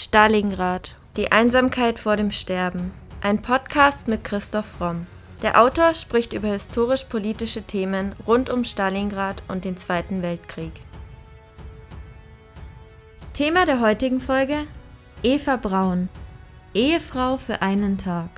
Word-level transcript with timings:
Stalingrad. 0.00 0.94
Die 1.16 1.32
Einsamkeit 1.32 1.98
vor 1.98 2.14
dem 2.14 2.30
Sterben. 2.30 2.92
Ein 3.20 3.42
Podcast 3.42 4.06
mit 4.06 4.22
Christoph 4.22 4.80
Romm. 4.80 5.08
Der 5.42 5.60
Autor 5.60 5.92
spricht 5.92 6.32
über 6.32 6.46
historisch-politische 6.46 7.62
Themen 7.62 8.14
rund 8.24 8.48
um 8.48 8.62
Stalingrad 8.62 9.42
und 9.48 9.64
den 9.64 9.76
Zweiten 9.76 10.22
Weltkrieg. 10.22 10.70
Thema 13.34 13.66
der 13.66 13.80
heutigen 13.80 14.20
Folge: 14.20 14.68
Eva 15.24 15.56
Braun. 15.56 16.08
Ehefrau 16.74 17.36
für 17.36 17.60
einen 17.60 17.98
Tag. 17.98 18.30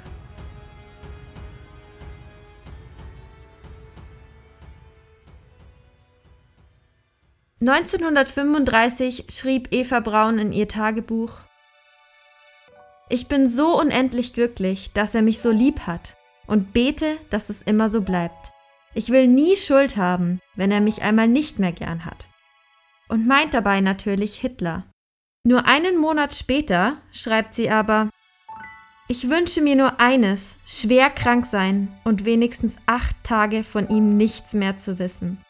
(1935) 7.60 9.26
schrieb 9.28 9.68
Eva 9.72 10.00
Braun 10.00 10.38
in 10.38 10.52
ihr 10.52 10.66
Tagebuch 10.66 11.32
ich 13.10 13.26
bin 13.26 13.48
so 13.48 13.78
unendlich 13.78 14.32
glücklich, 14.32 14.92
dass 14.94 15.14
er 15.14 15.22
mich 15.22 15.40
so 15.40 15.50
lieb 15.50 15.80
hat 15.80 16.16
und 16.46 16.72
bete, 16.72 17.18
dass 17.28 17.50
es 17.50 17.60
immer 17.60 17.88
so 17.88 18.02
bleibt. 18.02 18.52
Ich 18.94 19.10
will 19.10 19.26
nie 19.26 19.56
Schuld 19.56 19.96
haben, 19.96 20.40
wenn 20.54 20.70
er 20.70 20.80
mich 20.80 21.02
einmal 21.02 21.28
nicht 21.28 21.58
mehr 21.58 21.72
gern 21.72 22.04
hat. 22.04 22.26
Und 23.08 23.26
meint 23.26 23.52
dabei 23.52 23.80
natürlich 23.80 24.36
Hitler. 24.36 24.84
Nur 25.44 25.66
einen 25.66 25.98
Monat 25.98 26.34
später 26.34 26.98
schreibt 27.12 27.54
sie 27.54 27.70
aber, 27.70 28.10
ich 29.08 29.28
wünsche 29.28 29.60
mir 29.60 29.74
nur 29.74 29.98
eines, 29.98 30.56
schwer 30.64 31.10
krank 31.10 31.46
sein 31.46 31.88
und 32.04 32.24
wenigstens 32.24 32.76
acht 32.86 33.16
Tage 33.24 33.64
von 33.64 33.88
ihm 33.88 34.16
nichts 34.16 34.54
mehr 34.54 34.78
zu 34.78 35.00
wissen. 35.00 35.44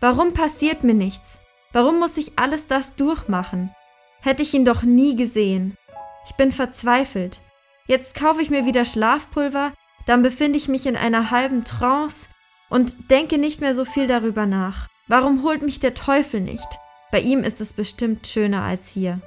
Warum 0.00 0.34
passiert 0.34 0.84
mir 0.84 0.94
nichts? 0.94 1.38
Warum 1.72 1.98
muss 1.98 2.18
ich 2.18 2.38
alles 2.38 2.66
das 2.66 2.94
durchmachen? 2.94 3.74
Hätte 4.20 4.42
ich 4.42 4.52
ihn 4.52 4.66
doch 4.66 4.82
nie 4.82 5.16
gesehen. 5.16 5.78
Ich 6.26 6.34
bin 6.34 6.52
verzweifelt. 6.52 7.40
Jetzt 7.86 8.14
kaufe 8.14 8.42
ich 8.42 8.50
mir 8.50 8.66
wieder 8.66 8.84
Schlafpulver, 8.84 9.72
dann 10.06 10.22
befinde 10.22 10.58
ich 10.58 10.68
mich 10.68 10.86
in 10.86 10.96
einer 10.96 11.30
halben 11.30 11.64
Trance 11.64 12.28
und 12.68 13.10
denke 13.10 13.38
nicht 13.38 13.60
mehr 13.60 13.74
so 13.74 13.84
viel 13.84 14.06
darüber 14.06 14.46
nach. 14.46 14.88
Warum 15.08 15.44
holt 15.44 15.62
mich 15.62 15.80
der 15.80 15.94
Teufel 15.94 16.40
nicht? 16.40 16.66
Bei 17.12 17.20
ihm 17.20 17.44
ist 17.44 17.60
es 17.60 17.72
bestimmt 17.72 18.26
schöner 18.26 18.62
als 18.62 18.88
hier. 18.88 19.20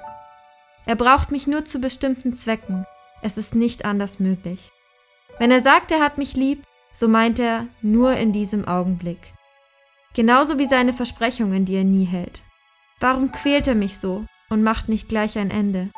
Er 0.86 0.96
braucht 0.96 1.30
mich 1.30 1.46
nur 1.46 1.64
zu 1.64 1.78
bestimmten 1.78 2.34
Zwecken. 2.34 2.84
Es 3.22 3.38
ist 3.38 3.54
nicht 3.54 3.84
anders 3.84 4.20
möglich. 4.20 4.70
Wenn 5.38 5.50
er 5.50 5.60
sagt, 5.60 5.90
er 5.90 6.00
hat 6.00 6.18
mich 6.18 6.36
lieb, 6.36 6.62
so 6.92 7.08
meint 7.08 7.38
er 7.38 7.66
nur 7.80 8.12
in 8.12 8.32
diesem 8.32 8.66
Augenblick. 8.68 9.32
Genauso 10.14 10.58
wie 10.58 10.66
seine 10.66 10.92
Versprechungen, 10.92 11.64
die 11.64 11.76
er 11.76 11.84
nie 11.84 12.04
hält. 12.04 12.42
Warum 12.98 13.32
quält 13.32 13.66
er 13.68 13.74
mich 13.74 13.98
so 13.98 14.26
und 14.50 14.62
macht 14.62 14.88
nicht 14.88 15.08
gleich 15.08 15.38
ein 15.38 15.50
Ende? 15.50 15.90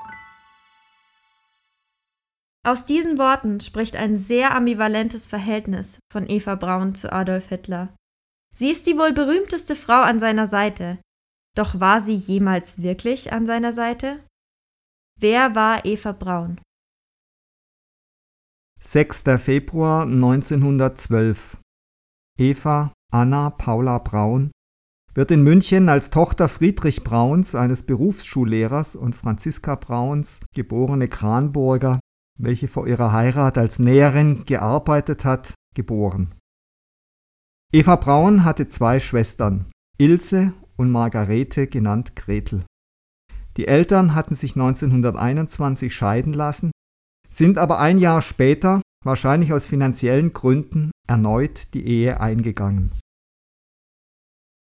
Aus 2.64 2.84
diesen 2.84 3.18
Worten 3.18 3.60
spricht 3.60 3.96
ein 3.96 4.16
sehr 4.16 4.55
ambivalentes 4.55 5.27
Verhältnis 5.27 5.98
von 6.12 6.28
Eva 6.30 6.55
Braun 6.55 6.94
zu 6.94 7.12
Adolf 7.12 7.48
Hitler. 7.48 7.94
Sie 8.54 8.70
ist 8.70 8.86
die 8.86 8.96
wohl 8.96 9.12
berühmteste 9.12 9.74
Frau 9.74 10.00
an 10.02 10.20
seiner 10.20 10.46
Seite. 10.46 10.98
Doch 11.56 11.80
war 11.80 12.00
sie 12.00 12.14
jemals 12.14 12.80
wirklich 12.80 13.32
an 13.32 13.46
seiner 13.46 13.72
Seite? 13.72 14.24
Wer 15.19 15.54
war 15.56 15.84
Eva 15.84 16.12
Braun? 16.12 16.60
6. 18.80 19.24
Februar 19.38 20.02
1912 20.02 21.56
Eva 22.38 22.92
Anna 23.12 23.50
Paula 23.50 23.98
Braun 23.98 24.52
wird 25.14 25.30
in 25.30 25.42
München 25.42 25.88
als 25.88 26.10
Tochter 26.10 26.48
Friedrich 26.48 27.04
Brauns, 27.04 27.54
eines 27.54 27.84
Berufsschullehrers, 27.84 28.97
und 28.97 29.14
Franziska 29.14 29.74
Brauns, 29.74 30.41
geborene 30.54 31.08
Kranburger, 31.08 32.00
welche 32.38 32.69
vor 32.69 32.86
ihrer 32.86 33.12
Heirat 33.12 33.59
als 33.59 33.78
Näherin 33.78 34.44
gearbeitet 34.44 35.25
hat, 35.25 35.54
geboren. 35.75 36.34
Eva 37.72 37.97
Braun 37.97 38.44
hatte 38.44 38.69
zwei 38.69 39.00
Schwestern, 39.00 39.70
Ilse 39.98 40.53
und 40.76 40.91
Margarete 40.91 41.66
genannt 41.66 42.16
Gretel. 42.16 42.65
Die 43.56 43.69
Eltern 43.69 44.15
hatten 44.15 44.34
sich 44.34 44.56
1921 44.56 45.94
scheiden 45.94 46.32
lassen, 46.32 46.70
sind 47.31 47.59
aber 47.59 47.81
ein 47.81 47.98
Jahr 47.98 48.20
später, 48.20 48.82
wahrscheinlich 49.04 49.53
aus 49.53 49.66
finanziellen 49.66 50.32
Gründen, 50.32 50.91
erneut 51.09 51.75
die 51.75 51.87
Ehe 51.87 52.20
eingegangen. 52.20 52.93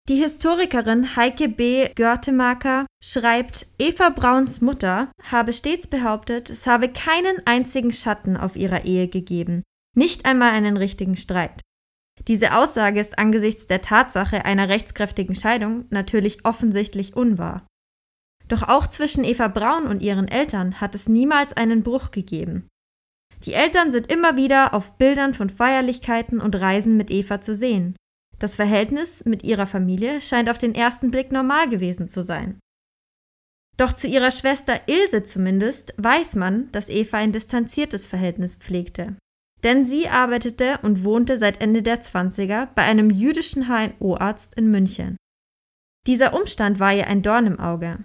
Die 0.10 0.16
Historikerin 0.16 1.16
Heike 1.16 1.48
B. 1.50 1.88
Görtemaker 1.94 2.88
schreibt, 3.00 3.68
Eva 3.78 4.10
Brauns 4.10 4.60
Mutter 4.60 5.12
habe 5.22 5.54
stets 5.54 5.86
behauptet, 5.86 6.50
es 6.50 6.66
habe 6.66 6.90
keinen 6.90 7.46
einzigen 7.46 7.92
Schatten 7.92 8.36
auf 8.36 8.56
ihrer 8.56 8.86
Ehe 8.86 9.08
gegeben, 9.08 9.62
nicht 9.96 10.26
einmal 10.26 10.50
einen 10.54 10.78
richtigen 10.78 11.16
Streit. 11.16 11.62
Diese 12.28 12.58
Aussage 12.58 13.00
ist 13.00 13.20
angesichts 13.20 13.68
der 13.68 13.84
Tatsache 13.84 14.46
einer 14.46 14.68
rechtskräftigen 14.68 15.36
Scheidung 15.36 15.86
natürlich 15.92 16.44
offensichtlich 16.44 17.16
unwahr. 17.16 17.68
Doch 18.48 18.64
auch 18.64 18.88
zwischen 18.88 19.24
Eva 19.24 19.48
Braun 19.48 19.86
und 19.86 20.02
ihren 20.02 20.28
Eltern 20.28 20.82
hat 20.82 20.96
es 20.96 21.08
niemals 21.08 21.54
einen 21.54 21.84
Bruch 21.84 22.10
gegeben. 22.10 22.68
Die 23.46 23.54
Eltern 23.54 23.92
sind 23.92 24.12
immer 24.12 24.38
wieder 24.38 24.74
auf 24.74 24.98
Bildern 24.98 25.36
von 25.36 25.52
Feierlichkeiten 25.52 26.42
und 26.42 26.56
Reisen 26.56 26.98
mit 26.98 27.12
Eva 27.12 27.42
zu 27.42 27.54
sehen. 27.54 27.96
Das 28.40 28.56
Verhältnis 28.56 29.26
mit 29.26 29.44
ihrer 29.44 29.68
Familie 29.68 30.22
scheint 30.22 30.50
auf 30.50 30.58
den 30.58 30.74
ersten 30.74 31.12
Blick 31.12 31.32
normal 31.32 31.70
gewesen 31.70 32.08
zu 32.08 32.24
sein. 32.24 32.60
Doch 33.78 33.94
zu 33.94 34.08
ihrer 34.08 34.32
Schwester 34.32 34.82
Ilse 34.88 35.24
zumindest 35.24 35.94
weiß 35.98 36.36
man, 36.36 36.72
dass 36.72 36.90
Eva 36.90 37.18
ein 37.18 37.32
distanziertes 37.32 38.06
Verhältnis 38.06 38.56
pflegte. 38.56 39.16
Denn 39.64 39.86
sie 39.86 40.08
arbeitete 40.08 40.80
und 40.82 41.04
wohnte 41.04 41.38
seit 41.38 41.62
Ende 41.62 41.82
der 41.82 42.02
20er 42.02 42.68
bei 42.76 42.84
einem 42.84 43.10
jüdischen 43.10 43.68
HNO-Arzt 43.68 44.56
in 44.56 44.72
München. 44.72 45.18
Dieser 46.08 46.34
Umstand 46.34 46.80
war 46.80 46.94
ihr 46.94 47.08
ein 47.08 47.22
Dorn 47.22 47.46
im 47.46 47.60
Auge, 47.60 48.00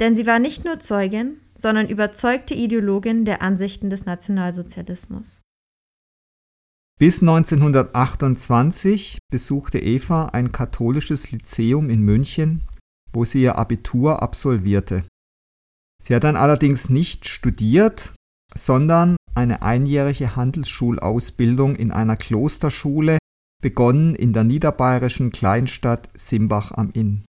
denn 0.00 0.16
sie 0.16 0.26
war 0.26 0.38
nicht 0.38 0.64
nur 0.64 0.80
Zeugin, 0.80 1.40
sondern 1.54 1.88
überzeugte 1.88 2.54
Ideologin 2.54 3.24
der 3.24 3.42
Ansichten 3.42 3.90
des 3.90 4.06
Nationalsozialismus. 4.06 5.40
Bis 7.02 7.20
1928 7.20 9.18
besuchte 9.28 9.80
Eva 9.80 10.26
ein 10.26 10.52
katholisches 10.52 11.32
Lyzeum 11.32 11.90
in 11.90 12.02
München, 12.02 12.62
wo 13.12 13.24
sie 13.24 13.42
ihr 13.42 13.58
Abitur 13.58 14.22
absolvierte. 14.22 15.02
Sie 16.00 16.14
hat 16.14 16.22
dann 16.22 16.36
allerdings 16.36 16.90
nicht 16.90 17.26
studiert, 17.26 18.14
sondern 18.54 19.16
eine 19.34 19.62
einjährige 19.62 20.36
Handelsschulausbildung 20.36 21.74
in 21.74 21.90
einer 21.90 22.16
Klosterschule 22.16 23.18
begonnen 23.60 24.14
in 24.14 24.32
der 24.32 24.44
niederbayerischen 24.44 25.32
Kleinstadt 25.32 26.08
Simbach 26.14 26.70
am 26.70 26.92
Inn. 26.92 27.24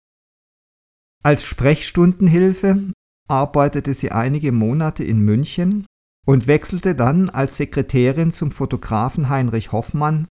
Als 1.24 1.46
Sprechstundenhilfe 1.46 2.92
arbeitete 3.26 3.94
sie 3.94 4.12
einige 4.12 4.52
Monate 4.52 5.02
in 5.02 5.20
München 5.20 5.86
und 6.26 6.46
wechselte 6.46 6.94
dann 6.94 7.30
als 7.30 7.56
Sekretärin 7.56 8.32
zum 8.32 8.50
Fotografen 8.50 9.28
Heinrich 9.28 9.72
Hoffmann, 9.72 10.28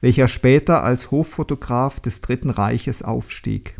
welcher 0.00 0.28
später 0.28 0.84
als 0.84 1.10
Hoffotograf 1.10 2.00
des 2.00 2.20
Dritten 2.20 2.50
Reiches 2.50 3.02
aufstieg. 3.02 3.78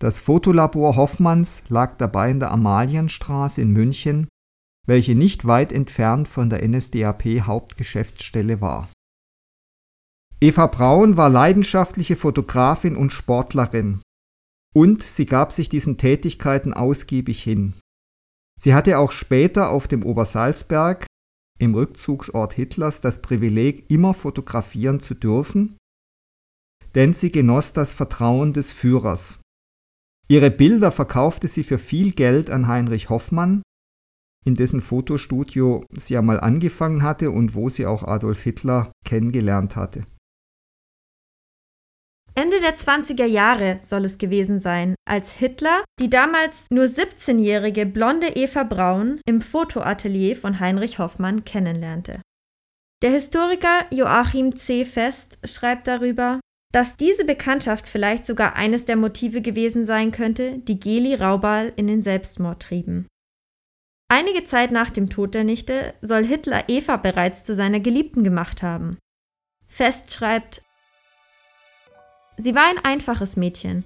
Das 0.00 0.18
Fotolabor 0.18 0.96
Hoffmanns 0.96 1.62
lag 1.68 1.98
dabei 1.98 2.30
in 2.30 2.40
der 2.40 2.50
Amalienstraße 2.52 3.60
in 3.60 3.70
München, 3.70 4.28
welche 4.86 5.14
nicht 5.14 5.46
weit 5.46 5.72
entfernt 5.72 6.26
von 6.26 6.48
der 6.48 6.66
NSDAP 6.66 7.42
Hauptgeschäftsstelle 7.42 8.62
war. 8.62 8.88
Eva 10.40 10.68
Braun 10.68 11.18
war 11.18 11.28
leidenschaftliche 11.28 12.16
Fotografin 12.16 12.96
und 12.96 13.12
Sportlerin 13.12 14.00
und 14.74 15.02
sie 15.02 15.26
gab 15.26 15.52
sich 15.52 15.68
diesen 15.68 15.98
Tätigkeiten 15.98 16.72
ausgiebig 16.72 17.42
hin. 17.42 17.74
Sie 18.62 18.74
hatte 18.74 18.98
auch 18.98 19.10
später 19.10 19.70
auf 19.70 19.88
dem 19.88 20.04
Obersalzberg, 20.04 21.06
im 21.58 21.74
Rückzugsort 21.74 22.52
Hitlers, 22.52 23.00
das 23.00 23.22
Privileg, 23.22 23.90
immer 23.90 24.12
fotografieren 24.14 25.00
zu 25.00 25.14
dürfen, 25.14 25.76
denn 26.94 27.12
sie 27.12 27.30
genoss 27.30 27.72
das 27.72 27.92
Vertrauen 27.92 28.52
des 28.52 28.70
Führers. 28.70 29.40
Ihre 30.28 30.50
Bilder 30.50 30.92
verkaufte 30.92 31.48
sie 31.48 31.64
für 31.64 31.78
viel 31.78 32.12
Geld 32.12 32.50
an 32.50 32.68
Heinrich 32.68 33.08
Hoffmann, 33.08 33.62
in 34.44 34.54
dessen 34.54 34.80
Fotostudio 34.80 35.84
sie 35.92 36.16
einmal 36.16 36.40
angefangen 36.40 37.02
hatte 37.02 37.30
und 37.30 37.54
wo 37.54 37.68
sie 37.68 37.86
auch 37.86 38.04
Adolf 38.04 38.42
Hitler 38.42 38.92
kennengelernt 39.04 39.76
hatte. 39.76 40.06
Ende 42.34 42.60
der 42.60 42.76
20er 42.76 43.26
Jahre 43.26 43.80
soll 43.82 44.04
es 44.04 44.18
gewesen 44.18 44.60
sein, 44.60 44.94
als 45.04 45.32
Hitler 45.32 45.84
die 45.98 46.08
damals 46.08 46.66
nur 46.70 46.84
17-jährige 46.84 47.86
blonde 47.86 48.28
Eva 48.36 48.62
Braun 48.62 49.20
im 49.26 49.40
Fotoatelier 49.40 50.36
von 50.36 50.60
Heinrich 50.60 50.98
Hoffmann 50.98 51.44
kennenlernte. 51.44 52.22
Der 53.02 53.10
Historiker 53.10 53.86
Joachim 53.90 54.56
C. 54.56 54.84
Fest 54.84 55.38
schreibt 55.44 55.88
darüber, 55.88 56.40
dass 56.72 56.96
diese 56.96 57.24
Bekanntschaft 57.24 57.88
vielleicht 57.88 58.26
sogar 58.26 58.54
eines 58.56 58.84
der 58.84 58.96
Motive 58.96 59.42
gewesen 59.42 59.84
sein 59.84 60.12
könnte, 60.12 60.58
die 60.58 60.78
Geli 60.78 61.14
Raubal 61.14 61.72
in 61.76 61.88
den 61.88 62.02
Selbstmord 62.02 62.62
trieben. 62.62 63.06
Einige 64.08 64.44
Zeit 64.44 64.70
nach 64.70 64.90
dem 64.90 65.08
Tod 65.08 65.34
der 65.34 65.44
Nichte 65.44 65.94
soll 66.02 66.24
Hitler 66.24 66.68
Eva 66.68 66.96
bereits 66.96 67.44
zu 67.44 67.54
seiner 67.54 67.80
Geliebten 67.80 68.22
gemacht 68.22 68.62
haben. 68.62 68.98
Fest 69.66 70.12
schreibt, 70.12 70.62
sie 72.42 72.54
war 72.54 72.64
ein 72.64 72.84
einfaches 72.84 73.36
Mädchen, 73.36 73.84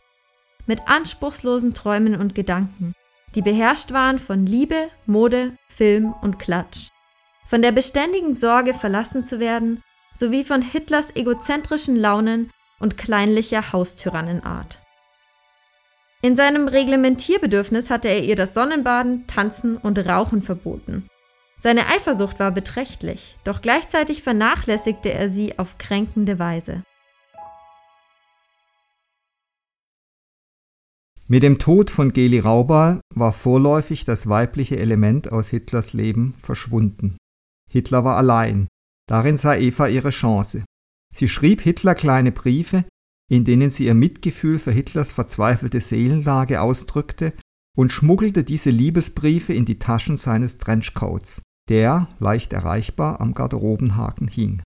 mit 0.66 0.88
anspruchslosen 0.88 1.74
Träumen 1.74 2.18
und 2.20 2.34
Gedanken, 2.34 2.94
die 3.34 3.42
beherrscht 3.42 3.92
waren 3.92 4.18
von 4.18 4.46
Liebe, 4.46 4.88
Mode, 5.06 5.56
Film 5.68 6.14
und 6.22 6.38
Klatsch, 6.38 6.88
von 7.46 7.62
der 7.62 7.72
beständigen 7.72 8.34
Sorge 8.34 8.74
verlassen 8.74 9.24
zu 9.24 9.40
werden, 9.40 9.82
sowie 10.14 10.44
von 10.44 10.62
Hitlers 10.62 11.14
egozentrischen 11.14 11.96
Launen 11.96 12.50
und 12.78 12.96
kleinlicher 12.96 13.72
Haustyrannenart. 13.72 14.78
In 16.22 16.36
seinem 16.36 16.68
Reglementierbedürfnis 16.68 17.90
hatte 17.90 18.08
er 18.08 18.22
ihr 18.22 18.36
das 18.36 18.54
Sonnenbaden, 18.54 19.26
Tanzen 19.26 19.76
und 19.76 19.98
Rauchen 19.98 20.40
verboten. 20.40 21.06
Seine 21.58 21.86
Eifersucht 21.88 22.40
war 22.40 22.50
beträchtlich, 22.50 23.36
doch 23.44 23.60
gleichzeitig 23.60 24.22
vernachlässigte 24.22 25.12
er 25.12 25.28
sie 25.28 25.58
auf 25.58 25.76
kränkende 25.76 26.38
Weise. 26.38 26.82
Mit 31.26 31.42
dem 31.42 31.58
Tod 31.58 31.90
von 31.90 32.12
Geli 32.12 32.38
Raubal 32.38 33.00
war 33.14 33.32
vorläufig 33.32 34.04
das 34.04 34.28
weibliche 34.28 34.78
Element 34.78 35.32
aus 35.32 35.48
Hitlers 35.48 35.94
Leben 35.94 36.34
verschwunden. 36.34 37.16
Hitler 37.70 38.04
war 38.04 38.16
allein. 38.16 38.68
Darin 39.08 39.38
sah 39.38 39.56
Eva 39.56 39.88
ihre 39.88 40.10
Chance. 40.10 40.64
Sie 41.14 41.28
schrieb 41.28 41.62
Hitler 41.62 41.94
kleine 41.94 42.30
Briefe, 42.30 42.84
in 43.30 43.44
denen 43.44 43.70
sie 43.70 43.86
ihr 43.86 43.94
Mitgefühl 43.94 44.58
für 44.58 44.70
Hitlers 44.70 45.12
verzweifelte 45.12 45.80
Seelenlage 45.80 46.60
ausdrückte 46.60 47.32
und 47.76 47.90
schmuggelte 47.90 48.44
diese 48.44 48.70
Liebesbriefe 48.70 49.54
in 49.54 49.64
die 49.64 49.78
Taschen 49.78 50.18
seines 50.18 50.58
Trenchcoats, 50.58 51.40
der, 51.70 52.08
leicht 52.18 52.52
erreichbar, 52.52 53.20
am 53.20 53.32
Garderobenhaken 53.32 54.28
hing. 54.28 54.62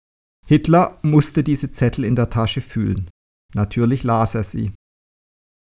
Hitler 0.46 0.98
musste 1.02 1.42
diese 1.42 1.72
Zettel 1.72 2.04
in 2.04 2.14
der 2.14 2.30
Tasche 2.30 2.60
fühlen. 2.60 3.10
Natürlich 3.54 4.04
las 4.04 4.34
er 4.34 4.44
sie. 4.44 4.72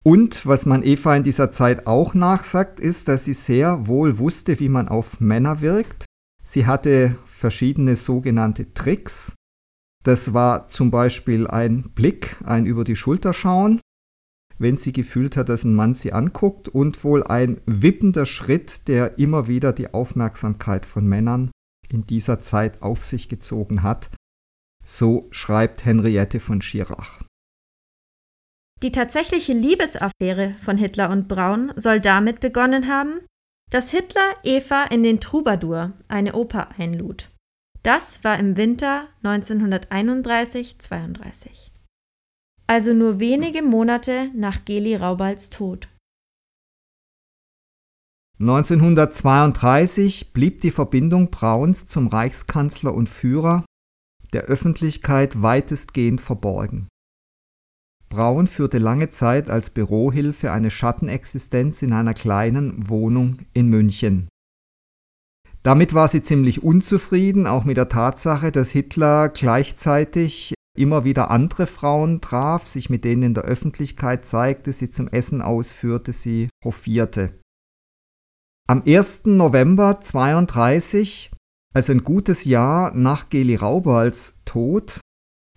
Und 0.05 0.47
was 0.47 0.65
man 0.65 0.83
Eva 0.83 1.15
in 1.15 1.23
dieser 1.23 1.53
Zeit 1.53 1.87
auch 1.87 2.15
nachsagt, 2.15 2.81
ist, 2.81 3.09
dass 3.09 3.27
sie 3.27 3.35
sehr 3.35 3.87
wohl 3.87 4.19
wusste, 4.19 4.59
wie 4.59 4.71
man 4.71 4.89
auf 4.89 5.21
Männer 5.21 5.61
wirkt. 5.61 6.07
Sie 6.43 6.67
hatte 6.67 7.17
verschiedene 7.27 7.97
sogenannte 7.97 8.73
Tricks, 8.73 9.35
das 10.03 10.33
war 10.33 10.67
zum 10.69 10.91
Beispiel 10.91 11.47
ein 11.47 11.91
Blick, 11.91 12.37
ein 12.45 12.65
über 12.65 12.85
die 12.85 12.97
Schulter 12.97 13.35
schauen, 13.35 13.81
wenn 14.59 14.77
sie 14.77 14.93
gefühlt 14.93 15.37
hat, 15.37 15.49
dass 15.49 15.65
ein 15.65 15.75
Mann 15.75 15.95
sie 15.95 16.13
anguckt 16.13 16.69
und 16.69 17.05
wohl 17.05 17.23
ein 17.23 17.61
wippender 17.67 18.25
Schritt, 18.27 18.89
der 18.89 19.19
immer 19.19 19.47
wieder 19.47 19.73
die 19.73 19.93
Aufmerksamkeit 19.93 20.87
von 20.87 21.07
Männern 21.07 21.51
in 21.91 22.07
dieser 22.07 22.41
Zeit 22.41 22.83
auf 22.83 23.05
sich 23.05 23.29
gezogen 23.29 23.83
hat. 23.83 24.11
So 24.85 25.29
schreibt 25.31 25.85
Henriette 25.85 26.41
von 26.41 26.63
Schirach. 26.63 27.23
Die 28.83 28.93
tatsächliche 28.93 29.53
Liebesaffäre 29.53 30.55
von 30.59 30.79
Hitler 30.79 31.11
und 31.11 31.29
Braun 31.29 31.75
soll 31.77 32.01
damit 32.01 32.41
begonnen 32.41 32.89
haben, 32.89 33.21
dass 33.71 33.91
Hitler 33.91 34.37
Eva 34.43 34.85
in 34.85 35.03
den 35.03 35.21
Troubadour, 35.21 35.93
eine 36.09 36.33
Oper, 36.35 36.71
einlud. 36.79 37.29
Das 37.83 38.25
war 38.25 38.39
im 38.39 38.57
Winter 38.57 39.09
1931-32. 39.23 41.71
Also 42.67 42.95
nur 42.95 43.21
wenige 43.21 43.61
Monate 43.63 44.31
nach 44.35 44.65
Geli 44.65 44.97
Raubals 44.97 45.51
Tod. 45.51 45.89
1932 48.39 50.33
blieb 50.33 50.63
die 50.63 50.71
Verbindung 50.71 51.31
Brauns 51.31 51.87
zum 51.87 52.07
Reichskanzler 52.07 52.95
und 52.95 53.11
Führer 53.11 53.67
der 54.33 54.45
Öffentlichkeit 54.45 55.43
weitestgehend 55.43 56.23
verborgen. 56.23 56.89
Braun 58.11 58.49
führte 58.49 58.79
lange 58.79 59.09
Zeit 59.09 59.49
als 59.49 59.71
Bürohilfe 59.71 60.51
eine 60.51 60.71
Schattenexistenz 60.71 61.81
in 61.83 61.93
einer 61.93 62.13
kleinen 62.13 62.89
Wohnung 62.89 63.39
in 63.55 63.69
München. 63.69 64.29
Damit 65.63 65.95
war 65.95 66.09
sie 66.09 66.23
ziemlich 66.23 66.63
unzufrieden, 66.63 67.47
auch 67.47 67.65
mit 67.65 67.77
der 67.77 67.89
Tatsache, 67.89 68.51
dass 68.51 68.71
Hitler 68.71 69.29
gleichzeitig 69.29 70.55
immer 70.77 71.05
wieder 71.05 71.31
andere 71.31 71.67
Frauen 71.67 72.21
traf, 72.21 72.67
sich 72.67 72.91
mit 72.91 73.05
denen 73.05 73.23
in 73.23 73.35
der 73.35 73.45
Öffentlichkeit 73.45 74.27
zeigte, 74.27 74.73
sie 74.73 74.91
zum 74.91 75.09
Essen 75.09 75.43
ausführte, 75.43 76.13
sie 76.13 76.49
hofierte. 76.65 77.39
Am 78.69 78.83
1. 78.87 79.27
November 79.27 80.01
32, 80.01 81.31
also 81.75 81.93
ein 81.93 82.03
gutes 82.03 82.45
Jahr 82.45 82.95
nach 82.95 83.29
Geli 83.29 83.57
Raubals 83.57 84.43
Tod, 84.45 85.01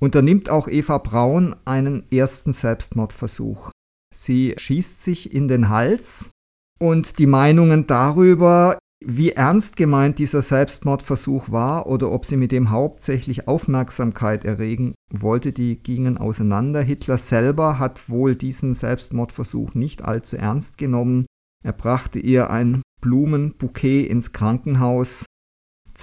unternimmt 0.03 0.49
auch 0.49 0.67
Eva 0.67 0.97
Braun 0.97 1.55
einen 1.63 2.03
ersten 2.11 2.51
Selbstmordversuch. 2.51 3.71
Sie 4.13 4.53
schießt 4.57 5.01
sich 5.01 5.33
in 5.33 5.47
den 5.47 5.69
Hals 5.69 6.29
und 6.77 7.19
die 7.19 7.25
Meinungen 7.25 7.87
darüber, 7.87 8.77
wie 9.01 9.31
ernst 9.31 9.77
gemeint 9.77 10.19
dieser 10.19 10.41
Selbstmordversuch 10.41 11.51
war 11.51 11.87
oder 11.87 12.11
ob 12.11 12.25
sie 12.25 12.35
mit 12.35 12.51
dem 12.51 12.69
hauptsächlich 12.69 13.47
Aufmerksamkeit 13.47 14.43
erregen 14.43 14.93
wollte, 15.09 15.53
die 15.53 15.77
gingen 15.77 16.17
auseinander. 16.17 16.81
Hitler 16.81 17.17
selber 17.17 17.79
hat 17.79 18.09
wohl 18.09 18.35
diesen 18.35 18.73
Selbstmordversuch 18.73 19.73
nicht 19.73 20.03
allzu 20.03 20.35
ernst 20.35 20.77
genommen. 20.77 21.25
Er 21.63 21.73
brachte 21.73 22.19
ihr 22.19 22.49
ein 22.49 22.81
Blumenbouquet 22.99 24.07
ins 24.07 24.33
Krankenhaus, 24.33 25.25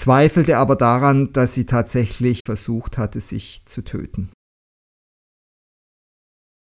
zweifelte 0.00 0.56
aber 0.56 0.76
daran, 0.76 1.32
dass 1.32 1.55
sie 1.55 1.67
tatsächlich 1.67 2.41
versucht 2.47 2.97
hatte, 2.97 3.20
sich 3.20 3.67
zu 3.67 3.82
töten. 3.82 4.31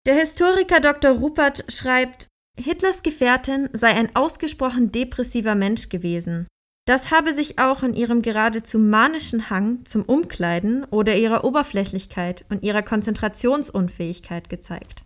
Der 0.06 0.14
Historiker 0.14 0.80
Dr. 0.80 1.12
Rupert 1.12 1.64
schreibt, 1.70 2.26
Hitlers 2.58 3.04
Gefährtin 3.04 3.68
sei 3.72 3.88
ein 3.88 4.16
ausgesprochen 4.16 4.90
depressiver 4.90 5.54
Mensch 5.54 5.88
gewesen. 5.88 6.48
Das 6.88 7.12
habe 7.12 7.32
sich 7.32 7.58
auch 7.60 7.82
in 7.84 7.94
ihrem 7.94 8.22
geradezu 8.22 8.78
manischen 8.78 9.50
Hang 9.50 9.84
zum 9.84 10.02
Umkleiden 10.02 10.84
oder 10.84 11.16
ihrer 11.16 11.44
Oberflächlichkeit 11.44 12.44
und 12.48 12.64
ihrer 12.64 12.82
Konzentrationsunfähigkeit 12.82 14.48
gezeigt. 14.48 15.04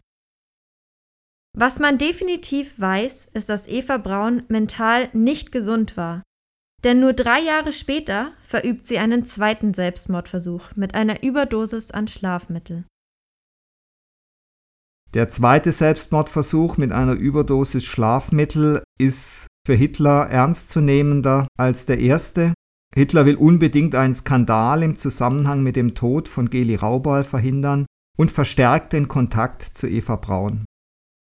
Was 1.55 1.79
man 1.81 1.99
definitiv 1.99 2.81
weiß, 2.81 3.27
ist, 3.35 3.51
dass 3.51 3.67
Eva 3.67 3.99
Braun 3.99 4.45
mental 4.49 5.11
nicht 5.13 5.53
gesund 5.53 5.99
war. 5.99 6.23
Denn 6.85 6.99
nur 6.99 7.13
drei 7.13 7.41
Jahre 7.41 7.73
später 7.73 8.33
verübt 8.41 8.87
sie 8.87 8.99
einen 8.99 9.25
zweiten 9.25 9.73
Selbstmordversuch 9.73 10.75
mit 10.75 10.95
einer 10.95 11.23
Überdosis 11.23 11.93
an 11.93 12.09
Schlafmittel. 12.09 12.85
Der 15.15 15.29
zweite 15.29 15.73
Selbstmordversuch 15.73 16.79
mit 16.79 16.91
einer 16.91 17.13
Überdosis 17.13 17.85
Schlafmittel 17.85 18.83
ist 18.99 19.47
für 19.67 19.75
Hitler 19.75 20.29
ernstzunehmender 20.29 21.47
als 21.59 21.87
der 21.87 21.99
erste. 21.99 22.55
Hitler 22.95 23.27
will 23.27 23.37
unbedingt 23.37 23.95
einen 23.95 24.15
Skandal 24.15 24.83
im 24.83 24.97
Zusammenhang 24.97 25.63
mit 25.63 25.77
dem 25.77 25.95
Tod 25.95 26.29
von 26.29 26.51
Geli 26.51 26.77
Raubal 26.77 27.25
verhindern 27.25 27.87
und 28.17 28.31
verstärkt 28.31 28.93
den 28.93 29.07
Kontakt 29.07 29.63
zu 29.75 29.87
Eva 29.87 30.17
Braun. 30.17 30.65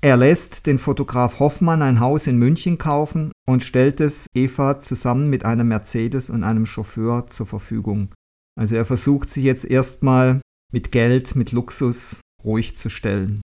Er 0.05 0.19
lässt 0.19 0.67
den 0.67 0.79
Fotograf 0.79 1.41
Hoffmann 1.41 1.81
ein 1.81 1.99
Haus 1.99 2.27
in 2.27 2.37
München 2.37 2.77
kaufen 2.77 3.33
und 3.47 3.63
stellt 3.63 4.03
es 4.03 4.27
Eva 4.35 4.79
zusammen 4.79 5.31
mit 5.31 5.47
einem 5.47 5.69
Mercedes 5.69 6.29
und 6.29 6.45
einem 6.45 6.67
Chauffeur 6.67 7.27
zur 7.29 7.47
Verfügung. 7.47 8.13
Also 8.55 8.77
er 8.77 8.85
versucht 8.85 9.31
sich 9.31 9.45
jetzt 9.45 9.65
erstmal 9.65 10.43
mit 10.71 10.93
Geld, 10.93 11.37
mit 11.37 11.53
Luxus 11.53 12.21
ruhig 12.45 12.77
zu 12.77 12.91
stellen. 12.91 13.41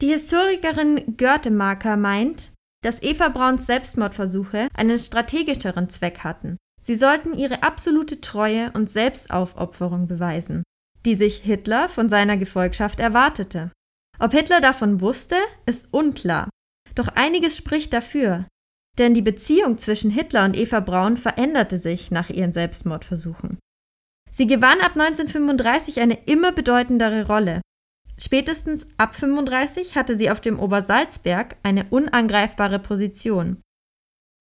Die 0.00 0.08
Historikerin 0.08 1.16
Görtemarker 1.16 1.96
meint, 1.96 2.50
dass 2.82 3.04
Eva 3.04 3.28
Brauns 3.28 3.66
Selbstmordversuche 3.66 4.66
einen 4.74 4.98
strategischeren 4.98 5.88
Zweck 5.88 6.24
hatten. 6.24 6.56
Sie 6.82 6.96
sollten 6.96 7.32
ihre 7.32 7.62
absolute 7.62 8.20
Treue 8.20 8.72
und 8.72 8.90
Selbstaufopferung 8.90 10.08
beweisen, 10.08 10.64
die 11.04 11.14
sich 11.14 11.36
Hitler 11.36 11.88
von 11.88 12.08
seiner 12.08 12.36
Gefolgschaft 12.36 12.98
erwartete. 12.98 13.70
Ob 14.18 14.32
Hitler 14.32 14.60
davon 14.60 15.00
wusste, 15.00 15.36
ist 15.66 15.88
unklar. 15.92 16.48
Doch 16.94 17.08
einiges 17.08 17.56
spricht 17.56 17.92
dafür, 17.92 18.46
denn 18.98 19.14
die 19.14 19.22
Beziehung 19.22 19.78
zwischen 19.78 20.10
Hitler 20.10 20.44
und 20.44 20.56
Eva 20.56 20.80
Braun 20.80 21.16
veränderte 21.16 21.78
sich 21.78 22.10
nach 22.10 22.30
ihren 22.30 22.52
Selbstmordversuchen. 22.52 23.58
Sie 24.30 24.46
gewann 24.46 24.80
ab 24.80 24.92
1935 24.92 26.00
eine 26.00 26.24
immer 26.26 26.52
bedeutendere 26.52 27.26
Rolle. 27.26 27.60
Spätestens 28.18 28.86
ab 28.96 29.14
35 29.14 29.94
hatte 29.94 30.16
sie 30.16 30.30
auf 30.30 30.40
dem 30.40 30.58
Obersalzberg 30.58 31.56
eine 31.62 31.86
unangreifbare 31.90 32.78
Position. 32.78 33.60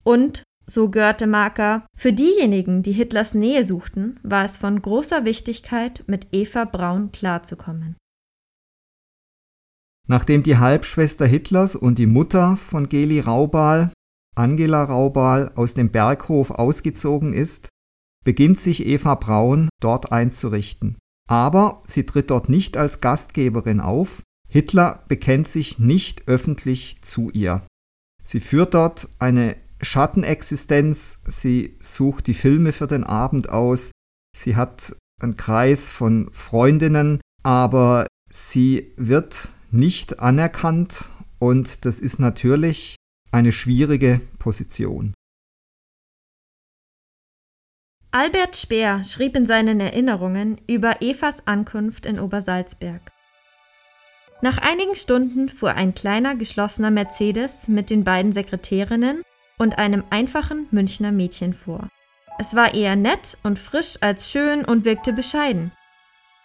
Und, 0.03 0.43
so 0.65 0.89
Görtemarker, 0.89 1.85
für 1.97 2.13
diejenigen, 2.13 2.83
die 2.83 2.93
Hitlers 2.93 3.33
Nähe 3.33 3.65
suchten, 3.65 4.19
war 4.23 4.45
es 4.45 4.57
von 4.57 4.81
großer 4.81 5.25
Wichtigkeit, 5.25 6.03
mit 6.07 6.27
Eva 6.31 6.65
Braun 6.65 7.11
klarzukommen. 7.11 7.95
Nachdem 10.07 10.43
die 10.43 10.57
Halbschwester 10.57 11.25
Hitlers 11.25 11.75
und 11.75 11.97
die 11.97 12.05
Mutter 12.05 12.57
von 12.57 12.89
Geli 12.89 13.19
Raubal 13.19 13.91
Angela 14.35 14.83
Raubal 14.83 15.51
aus 15.55 15.73
dem 15.73 15.89
Berghof 15.89 16.51
ausgezogen 16.51 17.33
ist, 17.33 17.69
beginnt 18.23 18.59
sich 18.59 18.85
Eva 18.85 19.15
Braun 19.15 19.69
dort 19.81 20.11
einzurichten. 20.11 20.97
Aber 21.27 21.81
sie 21.85 22.05
tritt 22.05 22.29
dort 22.29 22.49
nicht 22.49 22.77
als 22.77 23.01
Gastgeberin 23.01 23.79
auf. 23.79 24.21
Hitler 24.47 25.03
bekennt 25.07 25.47
sich 25.47 25.79
nicht 25.79 26.27
öffentlich 26.27 26.97
zu 27.01 27.31
ihr. 27.31 27.65
Sie 28.23 28.39
führt 28.39 28.73
dort 28.73 29.09
eine 29.19 29.55
Schattenexistenz, 29.81 31.21
sie 31.27 31.77
sucht 31.79 32.27
die 32.27 32.33
Filme 32.33 32.71
für 32.73 32.87
den 32.87 33.03
Abend 33.03 33.49
aus, 33.49 33.91
sie 34.35 34.55
hat 34.55 34.95
einen 35.21 35.37
Kreis 35.37 35.89
von 35.89 36.29
Freundinnen, 36.31 37.21
aber 37.43 38.07
sie 38.29 38.93
wird 38.97 39.49
nicht 39.75 40.19
anerkannt 40.19 41.09
und 41.39 41.85
das 41.85 41.99
ist 41.99 42.19
natürlich 42.19 42.95
eine 43.31 43.51
schwierige 43.51 44.21
Position. 44.39 45.13
Albert 48.11 48.55
Speer 48.55 49.03
schrieb 49.03 49.35
in 49.35 49.45
seinen 49.45 49.81
Erinnerungen 49.81 50.61
über 50.67 51.01
Evas 51.01 51.45
Ankunft 51.47 52.05
in 52.05 52.17
Obersalzberg. 52.17 53.01
Nach 54.41 54.57
einigen 54.57 54.95
Stunden 54.95 55.49
fuhr 55.49 55.73
ein 55.73 55.93
kleiner 55.93 56.35
geschlossener 56.35 56.91
Mercedes 56.91 57.67
mit 57.67 57.89
den 57.89 58.05
beiden 58.05 58.31
Sekretärinnen 58.31 59.21
und 59.57 59.77
einem 59.77 60.03
einfachen 60.11 60.67
Münchner 60.71 61.11
Mädchen 61.11 61.53
vor. 61.53 61.89
Es 62.39 62.55
war 62.55 62.73
eher 62.73 62.95
nett 62.95 63.37
und 63.43 63.59
frisch 63.59 63.97
als 64.01 64.31
schön 64.31 64.63
und 64.63 64.85
wirkte 64.85 65.13
bescheiden. 65.13 65.71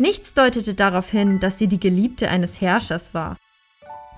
Nichts 0.00 0.33
deutete 0.33 0.73
darauf 0.73 1.11
hin, 1.11 1.40
dass 1.40 1.59
sie 1.59 1.66
die 1.66 1.78
Geliebte 1.78 2.30
eines 2.30 2.62
Herrschers 2.62 3.12
war. 3.12 3.37